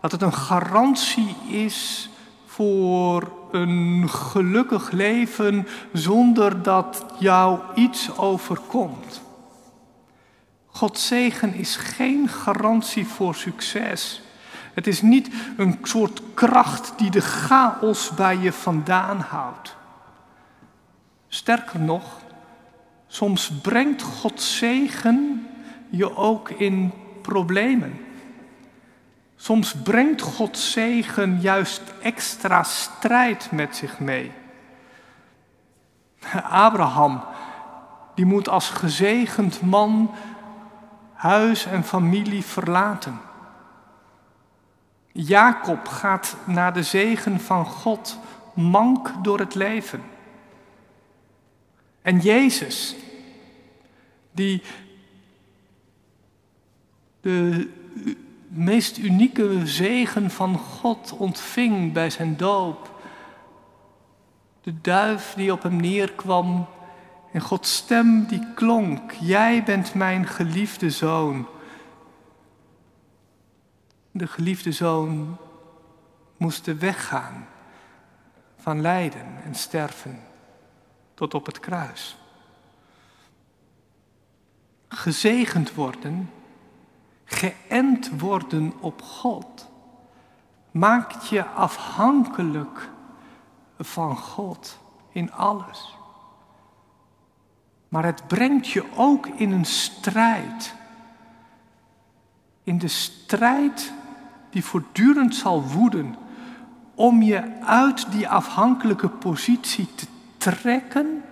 dat 0.00 0.12
het 0.12 0.22
een 0.22 0.32
garantie 0.32 1.36
is 1.48 2.10
voor 2.46 3.32
een 3.50 4.08
gelukkig 4.08 4.90
leven 4.90 5.66
zonder 5.92 6.62
dat 6.62 7.04
jou 7.18 7.60
iets 7.74 8.16
overkomt. 8.18 9.22
Gods 10.66 11.06
zegen 11.06 11.54
is 11.54 11.76
geen 11.76 12.28
garantie 12.28 13.06
voor 13.06 13.34
succes. 13.34 14.22
Het 14.76 14.86
is 14.86 15.02
niet 15.02 15.30
een 15.56 15.78
soort 15.82 16.22
kracht 16.34 16.92
die 16.96 17.10
de 17.10 17.20
chaos 17.20 18.10
bij 18.10 18.36
je 18.36 18.52
vandaan 18.52 19.20
houdt. 19.20 19.76
Sterker 21.28 21.80
nog, 21.80 22.04
soms 23.06 23.52
brengt 23.62 24.02
Gods 24.02 24.56
zegen 24.56 25.46
je 25.88 26.16
ook 26.16 26.50
in 26.50 26.92
problemen. 27.22 28.00
Soms 29.36 29.74
brengt 29.74 30.20
Gods 30.20 30.72
zegen 30.72 31.40
juist 31.40 31.82
extra 32.02 32.62
strijd 32.62 33.48
met 33.52 33.76
zich 33.76 33.98
mee. 33.98 34.32
Abraham, 36.50 37.24
die 38.14 38.26
moet 38.26 38.48
als 38.48 38.70
gezegend 38.70 39.60
man 39.60 40.10
huis 41.12 41.66
en 41.66 41.84
familie 41.84 42.44
verlaten. 42.44 43.25
Jacob 45.16 45.88
gaat 45.88 46.36
naar 46.44 46.72
de 46.72 46.82
zegen 46.82 47.40
van 47.40 47.66
God 47.66 48.18
mank 48.54 49.12
door 49.22 49.38
het 49.38 49.54
leven. 49.54 50.02
En 52.02 52.18
Jezus, 52.18 52.96
die 54.32 54.62
de 57.20 57.70
meest 58.48 58.98
unieke 58.98 59.66
zegen 59.66 60.30
van 60.30 60.58
God 60.58 61.12
ontving 61.16 61.92
bij 61.92 62.10
zijn 62.10 62.36
doop. 62.36 63.00
De 64.62 64.80
duif 64.80 65.34
die 65.36 65.52
op 65.52 65.62
hem 65.62 65.76
neerkwam 65.76 66.66
en 67.32 67.40
Gods 67.40 67.76
stem 67.76 68.26
die 68.26 68.46
klonk, 68.54 69.12
jij 69.20 69.62
bent 69.62 69.94
mijn 69.94 70.26
geliefde 70.26 70.90
zoon. 70.90 71.46
De 74.16 74.26
geliefde 74.26 74.72
zoon 74.72 75.36
moest 76.36 76.78
weggaan 76.78 77.46
van 78.56 78.80
lijden 78.80 79.42
en 79.44 79.54
sterven 79.54 80.20
tot 81.14 81.34
op 81.34 81.46
het 81.46 81.60
kruis. 81.60 82.16
Gezegend 84.88 85.74
worden, 85.74 86.30
geënt 87.24 88.18
worden 88.18 88.72
op 88.80 89.02
God, 89.02 89.68
maakt 90.70 91.28
je 91.28 91.44
afhankelijk 91.44 92.88
van 93.78 94.16
God 94.16 94.78
in 95.10 95.32
alles. 95.32 95.96
Maar 97.88 98.04
het 98.04 98.26
brengt 98.26 98.68
je 98.68 98.84
ook 98.94 99.26
in 99.26 99.52
een 99.52 99.64
strijd. 99.64 100.74
In 102.62 102.78
de 102.78 102.88
strijd 102.88 103.92
die 104.56 104.64
voortdurend 104.64 105.34
zal 105.34 105.62
woeden 105.62 106.16
om 106.94 107.22
je 107.22 107.60
uit 107.60 108.12
die 108.12 108.28
afhankelijke 108.28 109.08
positie 109.08 109.88
te 109.94 110.06
trekken 110.36 111.22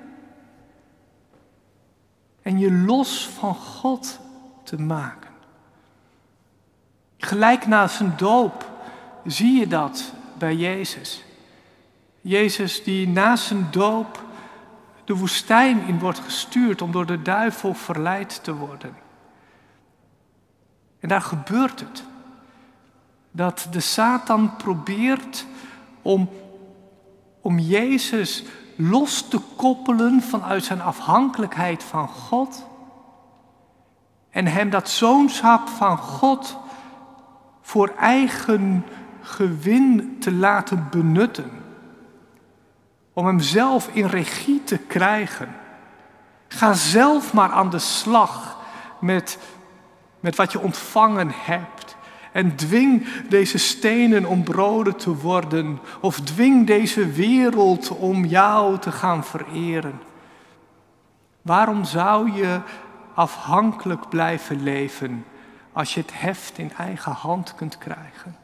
en 2.43 2.59
je 2.59 2.73
los 2.73 3.29
van 3.29 3.55
God 3.55 4.21
te 4.63 4.81
maken. 4.81 5.31
Gelijk 7.19 7.67
na 7.67 7.87
zijn 7.89 8.13
doop 8.17 8.71
zie 9.27 9.59
je 9.59 9.67
dat 9.67 10.13
bij 10.39 10.57
Jezus. 10.57 11.25
Jezus 12.21 12.83
die 12.83 13.09
na 13.09 13.37
zijn 13.37 13.67
doop 13.71 14.25
de 15.05 15.15
woestijn 15.15 15.87
in 15.87 15.99
wordt 15.99 16.19
gestuurd 16.19 16.83
om 16.83 16.93
door 16.93 17.07
de 17.07 17.23
duivel 17.23 17.75
verleid 17.75 18.45
te 18.45 18.55
worden. 18.55 18.97
En 21.01 21.09
daar 21.09 21.23
gebeurt 21.23 21.81
het. 21.81 22.05
Dat 23.37 23.67
de 23.71 23.81
Satan 23.81 24.57
probeert 24.57 25.47
om, 26.03 26.29
om 27.41 27.59
Jezus 27.59 28.45
los 28.77 29.29
te 29.29 29.41
koppelen 29.57 30.23
vanuit 30.23 30.65
zijn 30.65 30.81
afhankelijkheid 30.81 31.83
van 31.83 32.09
God 32.09 32.67
en 34.31 34.47
hem 34.47 34.71
dat 34.71 34.89
zoonschap 34.89 35.69
van 35.69 35.99
God 35.99 36.59
voor 37.63 37.93
eigen 37.99 38.85
gewin 39.21 40.17
te 40.21 40.33
laten 40.33 40.87
benutten. 40.91 41.51
Om 43.13 43.27
hem 43.27 43.41
zelf 43.41 43.89
in 43.93 44.07
regie 44.07 44.65
te 44.65 44.79
krijgen. 44.79 45.49
Ga 46.49 46.73
zelf 46.73 47.33
maar 47.33 47.51
aan 47.51 47.71
de 47.71 47.79
slag 47.79 48.59
met, 49.01 49.39
met 50.21 50.37
wat 50.37 50.53
je 50.53 50.61
ontvangen 50.61 51.31
hebt. 51.33 51.94
En 52.35 52.57
dwing 52.57 53.07
deze 53.29 53.59
stenen 53.59 54.25
om 54.25 54.45
broden 54.45 54.97
te 54.97 55.17
worden. 55.17 55.81
Of 56.01 56.21
dwing 56.21 56.67
deze 56.67 57.11
wereld 57.13 57.89
om 57.89 58.25
jou 58.25 58.79
te 58.79 58.93
gaan 58.93 59.25
vereren. 59.25 60.01
Waarom 61.43 61.85
zou 61.85 62.33
je 62.33 62.61
afhankelijk 63.15 64.09
blijven 64.09 64.63
leven 64.63 65.25
als 65.73 65.95
je 65.95 66.01
het 66.01 66.21
heft 66.21 66.59
in 66.59 66.73
eigen 66.77 67.13
hand 67.13 67.55
kunt 67.55 67.79
krijgen? 67.79 68.37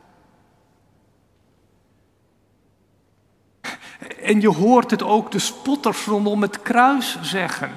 En 4.23 4.41
je 4.41 4.49
hoort 4.49 4.91
het 4.91 5.03
ook 5.03 5.31
de 5.31 5.39
spotters 5.39 6.05
rondom 6.05 6.43
het 6.43 6.63
kruis 6.63 7.19
zeggen. 7.23 7.71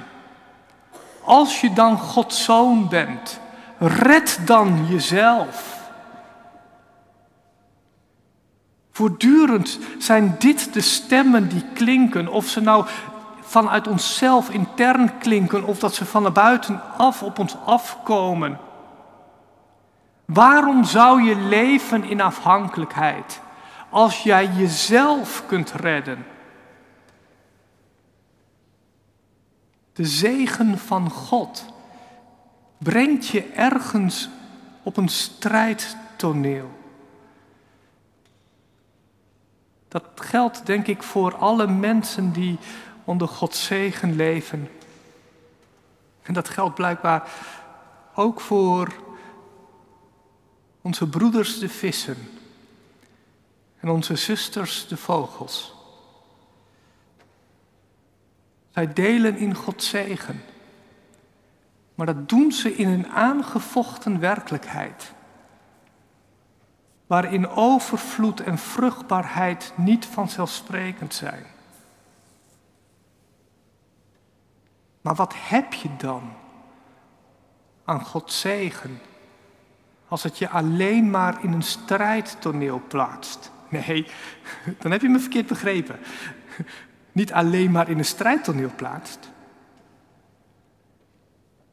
Als 1.24 1.62
je 1.62 1.74
dan 1.74 1.98
Gods 1.98 2.44
zoon 2.44 2.90
bent, 2.90 3.40
red 3.78 4.40
dan 4.46 4.88
jezelf. 4.88 5.73
Voortdurend 8.96 9.80
zijn 9.98 10.36
dit 10.40 10.74
de 10.74 10.82
stemmen 10.82 11.50
die 11.50 11.66
klinken, 11.74 12.28
of 12.28 12.48
ze 12.48 12.62
nou 12.62 12.86
vanuit 13.42 13.88
onszelf 13.88 14.50
intern 14.50 15.18
klinken 15.18 15.64
of 15.64 15.80
dat 15.80 15.96
ze 15.96 16.06
van 16.06 16.34
buitenaf 16.34 17.24
op 17.24 17.40
ons 17.40 17.56
afkomen. 17.66 18.60
Waarom 20.26 20.84
zou 20.84 21.24
je 21.24 21.36
leven 21.36 22.04
in 22.04 22.22
afhankelijkheid 22.22 23.42
als 23.90 24.24
jij 24.24 24.48
jezelf 24.48 25.44
kunt 25.48 25.72
redden? 25.72 26.26
De 29.94 30.06
zegen 30.06 30.78
van 30.78 31.10
God 31.10 31.66
brengt 32.78 33.28
je 33.28 33.44
ergens 33.44 34.30
op 34.84 34.98
een 34.98 35.10
strijdtoneel. 35.10 36.83
Dat 39.94 40.06
geldt 40.16 40.66
denk 40.66 40.88
ik 40.88 41.04
voor 41.04 41.36
alle 41.36 41.68
mensen 41.68 42.32
die 42.32 42.58
onder 43.04 43.28
Gods 43.28 43.66
zegen 43.66 44.16
leven. 44.16 44.70
En 46.22 46.34
dat 46.34 46.50
geldt 46.50 46.76
blijkbaar 46.76 47.32
ook 48.16 48.42
voor 48.42 48.94
onze 50.82 51.10
broeders 51.10 51.60
de 51.60 51.70
vissen 51.70 52.18
en 53.80 53.90
onze 53.90 54.16
zusters 54.16 54.88
de 54.88 54.98
vogels. 54.98 55.76
Zij 58.72 58.94
delen 58.94 59.38
in 59.38 59.56
Gods 59.56 59.90
zegen, 59.90 60.42
maar 61.96 62.06
dat 62.06 62.30
doen 62.30 62.52
ze 62.52 62.76
in 62.76 62.88
een 62.88 63.08
aangevochten 63.08 64.20
werkelijkheid, 64.20 65.14
waarin 67.14 67.50
overvloed 67.50 68.40
en 68.40 68.58
vruchtbaarheid 68.58 69.74
niet 69.76 70.06
vanzelfsprekend 70.06 71.14
zijn. 71.14 71.46
Maar 75.02 75.16
wat 75.16 75.34
heb 75.38 75.74
je 75.74 75.90
dan 75.98 76.34
aan 77.86 78.06
Gods 78.06 78.40
zegen 78.40 79.00
als 80.08 80.24
het 80.24 80.38
je 80.38 80.50
alleen 80.50 81.10
maar 81.10 81.44
in 81.44 81.52
een 81.52 81.64
strijdtoneel 81.64 82.82
plaatst? 82.88 83.52
Nee, 83.70 84.08
dan 84.82 84.92
heb 84.92 85.02
je 85.02 85.10
me 85.10 85.20
verkeerd 85.20 85.48
begrepen. 85.48 86.00
Niet 87.12 87.34
alleen 87.34 87.72
maar 87.72 87.90
in 87.90 87.98
een 87.98 88.06
strijdtoneel 88.06 88.72
plaatst. 88.76 89.32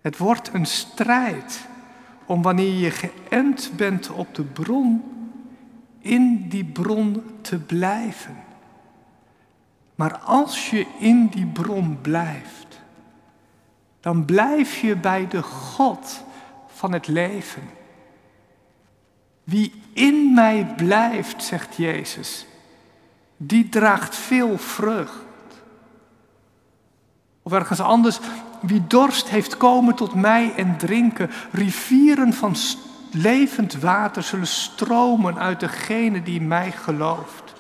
Het 0.01 0.19
wordt 0.19 0.55
een 0.55 0.67
strijd 0.67 1.67
om 2.27 2.43
wanneer 2.43 2.73
je 2.73 2.91
geënt 2.91 3.73
bent 3.77 4.11
op 4.11 4.35
de 4.35 4.45
bron, 4.45 5.19
in 6.01 6.49
die 6.49 6.65
bron 6.65 7.23
te 7.41 7.59
blijven. 7.59 8.37
Maar 9.95 10.19
als 10.19 10.71
je 10.71 10.87
in 10.99 11.27
die 11.27 11.47
bron 11.47 11.99
blijft, 12.01 12.81
dan 14.01 14.25
blijf 14.25 14.77
je 14.77 14.97
bij 14.97 15.29
de 15.29 15.43
God 15.43 16.25
van 16.67 16.93
het 16.93 17.07
leven. 17.07 17.63
Wie 19.45 19.83
in 19.93 20.35
mij 20.35 20.75
blijft, 20.77 21.43
zegt 21.43 21.77
Jezus, 21.77 22.47
die 23.37 23.69
draagt 23.69 24.17
veel 24.17 24.59
vrucht. 24.59 25.25
Of 27.43 27.53
ergens 27.53 27.81
anders, 27.81 28.19
wie 28.61 28.87
dorst 28.87 29.29
heeft 29.29 29.57
komen 29.57 29.95
tot 29.95 30.15
mij 30.15 30.55
en 30.55 30.77
drinken, 30.77 31.31
rivieren 31.51 32.33
van 32.33 32.57
levend 33.15 33.75
water 33.75 34.23
zullen 34.23 34.47
stromen 34.47 35.39
uit 35.39 35.61
degene 35.61 36.23
die 36.23 36.41
mij 36.41 36.73
gelooft. 36.73 37.55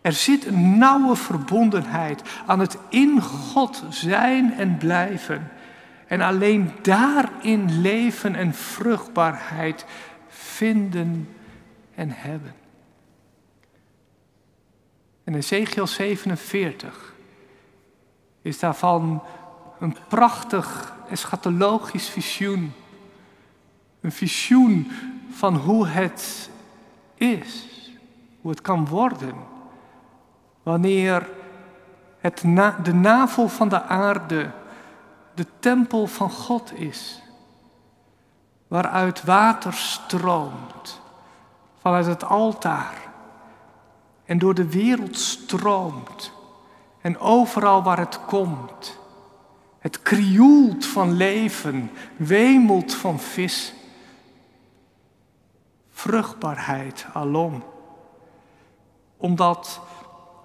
Er 0.00 0.12
zit 0.12 0.46
een 0.46 0.78
nauwe 0.78 1.16
verbondenheid 1.16 2.22
aan 2.46 2.60
het 2.60 2.78
in 2.88 3.22
God 3.22 3.84
zijn 3.88 4.54
en 4.54 4.76
blijven. 4.76 5.50
En 6.06 6.20
alleen 6.20 6.72
daarin 6.82 7.80
leven 7.80 8.34
en 8.34 8.54
vruchtbaarheid 8.54 9.84
vinden 10.28 11.28
en 11.94 12.10
hebben. 12.10 12.54
En 15.24 15.34
Ezekiel 15.34 15.86
47 15.86 17.14
is 18.42 18.58
daarvan 18.58 19.22
een 19.78 19.96
prachtig 20.08 20.94
eschatologisch 21.10 22.08
visioen. 22.08 22.72
Een 24.00 24.12
visioen 24.12 24.90
van 25.30 25.56
hoe 25.56 25.86
het 25.86 26.50
is, 27.14 27.66
hoe 28.40 28.50
het 28.50 28.60
kan 28.60 28.86
worden 28.86 29.34
wanneer 30.62 31.28
het 32.18 32.40
de 32.82 32.94
navel 32.94 33.48
van 33.48 33.68
de 33.68 33.82
aarde 33.82 34.50
de 35.34 35.46
tempel 35.58 36.06
van 36.06 36.30
God 36.30 36.72
is, 36.78 37.22
waaruit 38.66 39.24
water 39.24 39.72
stroomt 39.72 41.00
vanuit 41.80 42.06
het 42.06 42.24
altaar 42.24 42.96
en 44.24 44.38
door 44.38 44.54
de 44.54 44.68
wereld 44.68 45.16
stroomt 45.16 46.32
en 47.00 47.18
overal 47.18 47.82
waar 47.82 47.98
het 47.98 48.20
komt. 48.26 48.98
Het 49.78 50.02
krioelt 50.02 50.86
van 50.86 51.12
leven, 51.12 51.90
wemelt 52.16 52.94
van 52.94 53.20
vis, 53.20 53.74
vruchtbaarheid 55.98 57.06
alom. 57.12 57.64
Omdat 59.16 59.80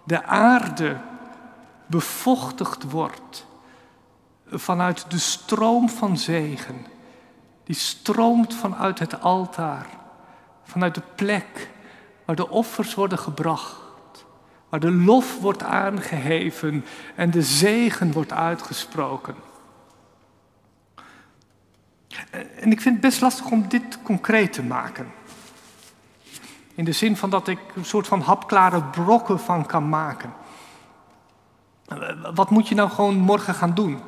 de 0.04 0.24
aarde 0.24 0.98
bevochtigd 1.86 2.92
wordt 2.92 3.46
vanuit 4.48 5.12
de 5.12 5.18
stroom 5.18 5.90
van 5.90 6.18
zegen. 6.18 6.86
Die 7.64 7.76
stroomt 7.76 8.54
vanuit 8.56 9.00
het 9.00 9.22
altaar, 9.22 9.88
vanuit 10.64 10.96
de 10.96 11.04
plek 11.16 11.70
waar 12.26 12.36
de 12.36 12.50
offers 12.50 12.96
worden 12.96 13.20
gebracht, 13.20 14.26
waar 14.70 14.80
de 14.80 14.92
lof 14.92 15.40
wordt 15.40 15.64
aangeheven 15.64 16.86
en 17.16 17.32
de 17.32 17.42
zegen 17.42 18.12
wordt 18.12 18.34
uitgesproken. 18.34 19.36
En 22.60 22.72
ik 22.72 22.82
vind 22.82 22.96
het 22.96 23.02
best 23.02 23.22
lastig 23.22 23.52
om 23.52 23.68
dit 23.68 24.02
concreet 24.04 24.54
te 24.54 24.64
maken. 24.64 25.12
In 26.76 26.86
de 26.86 26.92
zin 26.92 27.18
van 27.18 27.30
dat 27.30 27.48
ik 27.48 27.60
een 27.76 27.86
soort 27.86 28.08
van 28.08 28.22
hapklare 28.22 28.84
brokken 28.84 29.40
van 29.40 29.66
kan 29.66 29.90
maken. 29.90 30.34
Wat 32.34 32.50
moet 32.50 32.68
je 32.68 32.76
nou 32.76 32.90
gewoon 32.90 33.16
morgen 33.16 33.54
gaan 33.54 33.74
doen? 33.74 34.00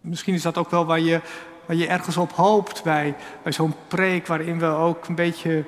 Misschien 0.00 0.34
is 0.34 0.42
dat 0.42 0.58
ook 0.58 0.70
wel 0.70 0.86
waar 0.86 1.00
je, 1.00 1.20
waar 1.66 1.76
je 1.76 1.86
ergens 1.86 2.16
op 2.16 2.32
hoopt 2.32 2.82
bij, 2.82 3.16
bij 3.42 3.52
zo'n 3.52 3.74
preek, 3.88 4.26
waarin 4.26 4.58
we 4.58 4.66
ook 4.66 5.08
een 5.08 5.14
beetje 5.14 5.64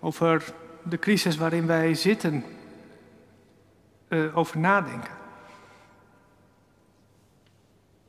over 0.00 0.44
de 0.82 0.98
crisis 0.98 1.36
waarin 1.36 1.66
wij 1.66 1.94
zitten, 1.94 2.44
uh, 4.08 4.36
over 4.36 4.58
nadenken. 4.58 5.12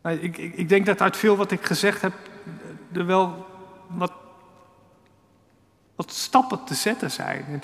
ik, 0.01 0.37
ik, 0.37 0.53
ik 0.53 0.69
denk 0.69 0.85
dat 0.85 1.01
uit 1.01 1.17
veel 1.17 1.35
wat 1.35 1.51
ik 1.51 1.65
gezegd 1.65 2.01
heb, 2.01 2.13
er 2.91 3.05
wel 3.05 3.45
wat 3.87 4.11
wat 5.95 6.11
stappen 6.11 6.63
te 6.63 6.73
zetten 6.73 7.11
zijn. 7.11 7.45
En 7.45 7.61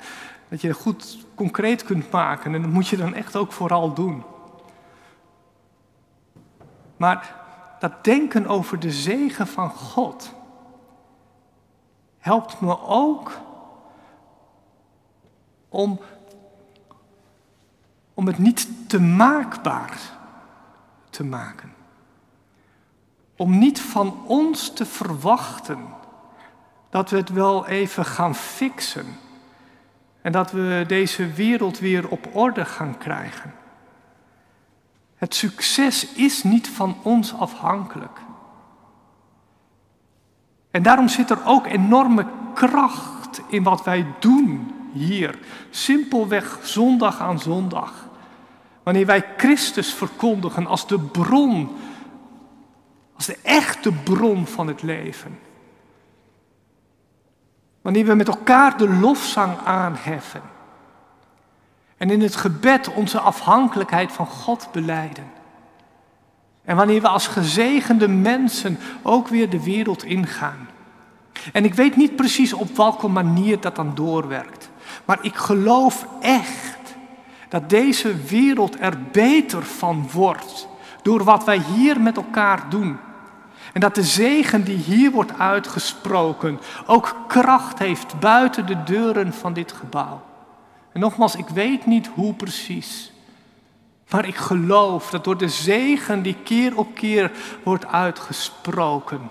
dat 0.48 0.60
je 0.60 0.72
goed 0.72 1.18
concreet 1.34 1.84
kunt 1.84 2.10
maken. 2.10 2.54
En 2.54 2.62
dat 2.62 2.70
moet 2.70 2.88
je 2.88 2.96
dan 2.96 3.14
echt 3.14 3.36
ook 3.36 3.52
vooral 3.52 3.94
doen. 3.94 4.22
Maar 6.96 7.34
dat 7.78 8.04
denken 8.04 8.46
over 8.46 8.78
de 8.78 8.90
zegen 8.90 9.46
van 9.46 9.70
God 9.70 10.34
helpt 12.18 12.60
me 12.60 12.80
ook 12.80 13.38
om, 15.68 16.00
om 18.14 18.26
het 18.26 18.38
niet 18.38 18.88
te 18.88 19.00
maakbaar 19.00 20.00
te 21.10 21.24
maken. 21.24 21.72
Om 23.36 23.58
niet 23.58 23.80
van 23.80 24.26
ons 24.26 24.72
te 24.72 24.86
verwachten 24.86 25.86
dat 26.92 27.10
we 27.10 27.16
het 27.16 27.28
wel 27.28 27.66
even 27.66 28.04
gaan 28.04 28.34
fixen 28.34 29.06
en 30.22 30.32
dat 30.32 30.50
we 30.50 30.84
deze 30.86 31.32
wereld 31.32 31.78
weer 31.78 32.08
op 32.08 32.28
orde 32.32 32.64
gaan 32.64 32.98
krijgen. 32.98 33.54
Het 35.16 35.34
succes 35.34 36.12
is 36.12 36.42
niet 36.42 36.68
van 36.68 36.96
ons 37.02 37.34
afhankelijk. 37.38 38.20
En 40.70 40.82
daarom 40.82 41.08
zit 41.08 41.30
er 41.30 41.38
ook 41.44 41.66
enorme 41.66 42.26
kracht 42.54 43.40
in 43.48 43.62
wat 43.62 43.84
wij 43.84 44.06
doen 44.18 44.74
hier. 44.92 45.38
Simpelweg 45.70 46.58
zondag 46.62 47.20
aan 47.20 47.40
zondag. 47.40 48.08
Wanneer 48.82 49.06
wij 49.06 49.24
Christus 49.36 49.94
verkondigen 49.94 50.66
als 50.66 50.86
de 50.86 50.98
bron, 50.98 51.70
als 53.14 53.26
de 53.26 53.38
echte 53.42 53.92
bron 53.92 54.46
van 54.46 54.66
het 54.66 54.82
leven. 54.82 55.38
Wanneer 57.82 58.04
we 58.04 58.14
met 58.14 58.28
elkaar 58.28 58.76
de 58.76 58.88
lofzang 58.88 59.58
aanheffen. 59.64 60.42
En 61.96 62.10
in 62.10 62.20
het 62.20 62.36
gebed 62.36 62.94
onze 62.94 63.20
afhankelijkheid 63.20 64.12
van 64.12 64.26
God 64.26 64.68
beleiden. 64.72 65.30
En 66.64 66.76
wanneer 66.76 67.00
we 67.00 67.08
als 67.08 67.26
gezegende 67.26 68.08
mensen 68.08 68.78
ook 69.02 69.28
weer 69.28 69.50
de 69.50 69.62
wereld 69.62 70.04
ingaan. 70.04 70.68
En 71.52 71.64
ik 71.64 71.74
weet 71.74 71.96
niet 71.96 72.16
precies 72.16 72.52
op 72.52 72.76
welke 72.76 73.08
manier 73.08 73.60
dat 73.60 73.76
dan 73.76 73.94
doorwerkt. 73.94 74.70
Maar 75.04 75.18
ik 75.22 75.34
geloof 75.34 76.06
echt 76.20 76.96
dat 77.48 77.70
deze 77.70 78.16
wereld 78.16 78.80
er 78.80 79.02
beter 79.12 79.62
van 79.62 80.08
wordt 80.12 80.68
door 81.02 81.24
wat 81.24 81.44
wij 81.44 81.58
hier 81.58 82.00
met 82.00 82.16
elkaar 82.16 82.68
doen. 82.68 82.98
En 83.72 83.80
dat 83.80 83.94
de 83.94 84.02
zegen 84.02 84.64
die 84.64 84.76
hier 84.76 85.10
wordt 85.10 85.38
uitgesproken 85.38 86.60
ook 86.86 87.16
kracht 87.28 87.78
heeft 87.78 88.20
buiten 88.20 88.66
de 88.66 88.82
deuren 88.82 89.32
van 89.32 89.52
dit 89.52 89.72
gebouw. 89.72 90.22
En 90.92 91.00
nogmaals, 91.00 91.36
ik 91.36 91.48
weet 91.48 91.86
niet 91.86 92.06
hoe 92.06 92.34
precies. 92.34 93.12
Maar 94.10 94.26
ik 94.26 94.36
geloof 94.36 95.10
dat 95.10 95.24
door 95.24 95.36
de 95.36 95.48
zegen 95.48 96.22
die 96.22 96.36
keer 96.44 96.76
op 96.76 96.94
keer 96.94 97.30
wordt 97.62 97.86
uitgesproken, 97.86 99.30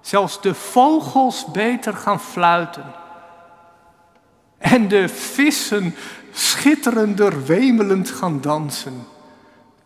zelfs 0.00 0.40
de 0.40 0.54
vogels 0.54 1.46
beter 1.52 1.94
gaan 1.94 2.20
fluiten. 2.20 2.94
En 4.58 4.88
de 4.88 5.08
vissen 5.08 5.94
schitterender 6.32 7.44
wemelend 7.44 8.10
gaan 8.10 8.40
dansen. 8.40 9.06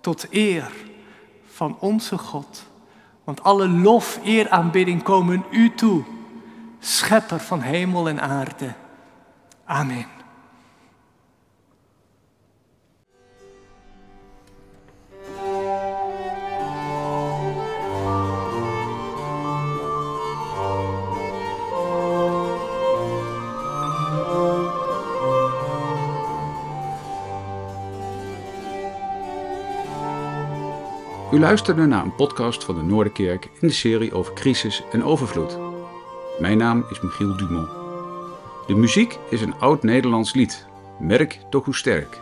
Tot 0.00 0.26
eer 0.30 0.70
van 1.46 1.76
onze 1.80 2.18
God. 2.18 2.66
Want 3.26 3.42
alle 3.42 3.68
lof, 3.68 4.18
eer, 4.24 4.48
aanbidding 4.48 5.02
komen 5.02 5.44
u 5.50 5.74
toe, 5.74 6.02
schepper 6.78 7.40
van 7.40 7.60
hemel 7.60 8.08
en 8.08 8.20
aarde. 8.20 8.74
Amen. 9.64 10.06
U 31.36 31.40
luisterde 31.40 31.86
naar 31.86 32.04
een 32.04 32.14
podcast 32.14 32.64
van 32.64 32.74
de 32.74 32.82
Noorderkerk 32.82 33.48
in 33.60 33.68
de 33.68 33.74
serie 33.74 34.14
over 34.14 34.32
crisis 34.32 34.82
en 34.92 35.04
overvloed. 35.04 35.58
Mijn 36.38 36.58
naam 36.58 36.84
is 36.90 37.00
Michiel 37.00 37.36
Dumont. 37.36 37.68
De 38.66 38.74
muziek 38.74 39.18
is 39.30 39.40
een 39.40 39.58
oud-Nederlands 39.58 40.34
lied, 40.34 40.66
Merk 40.98 41.38
toch 41.50 41.64
hoe 41.64 41.74
sterk. 41.74 42.20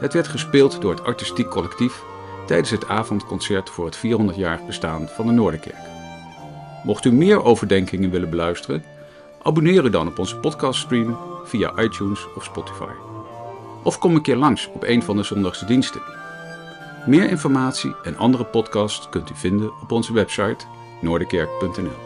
Het 0.00 0.12
werd 0.12 0.28
gespeeld 0.28 0.80
door 0.80 0.90
het 0.90 1.04
artistiek 1.04 1.48
collectief 1.48 2.02
tijdens 2.46 2.70
het 2.70 2.88
avondconcert 2.88 3.70
voor 3.70 3.84
het 3.84 3.96
400-jarig 3.96 4.66
bestaan 4.66 5.08
van 5.08 5.26
de 5.26 5.32
Noorderkerk. 5.32 5.88
Mocht 6.84 7.04
u 7.04 7.12
meer 7.12 7.44
overdenkingen 7.44 8.10
willen 8.10 8.30
beluisteren, 8.30 8.84
abonneer 9.42 9.84
u 9.84 9.90
dan 9.90 10.08
op 10.08 10.18
onze 10.18 10.36
podcaststream 10.36 11.18
via 11.44 11.82
iTunes 11.82 12.26
of 12.36 12.44
Spotify. 12.44 12.92
Of 13.82 13.98
kom 13.98 14.14
een 14.14 14.22
keer 14.22 14.36
langs 14.36 14.70
op 14.74 14.82
een 14.82 15.02
van 15.02 15.16
de 15.16 15.22
zondagse 15.22 15.64
diensten. 15.64 16.23
Meer 17.06 17.30
informatie 17.30 17.94
en 18.02 18.16
andere 18.16 18.44
podcasts 18.44 19.08
kunt 19.08 19.30
u 19.30 19.34
vinden 19.34 19.80
op 19.80 19.90
onze 19.90 20.12
website 20.12 20.66
noorderkerk.nl. 21.00 22.03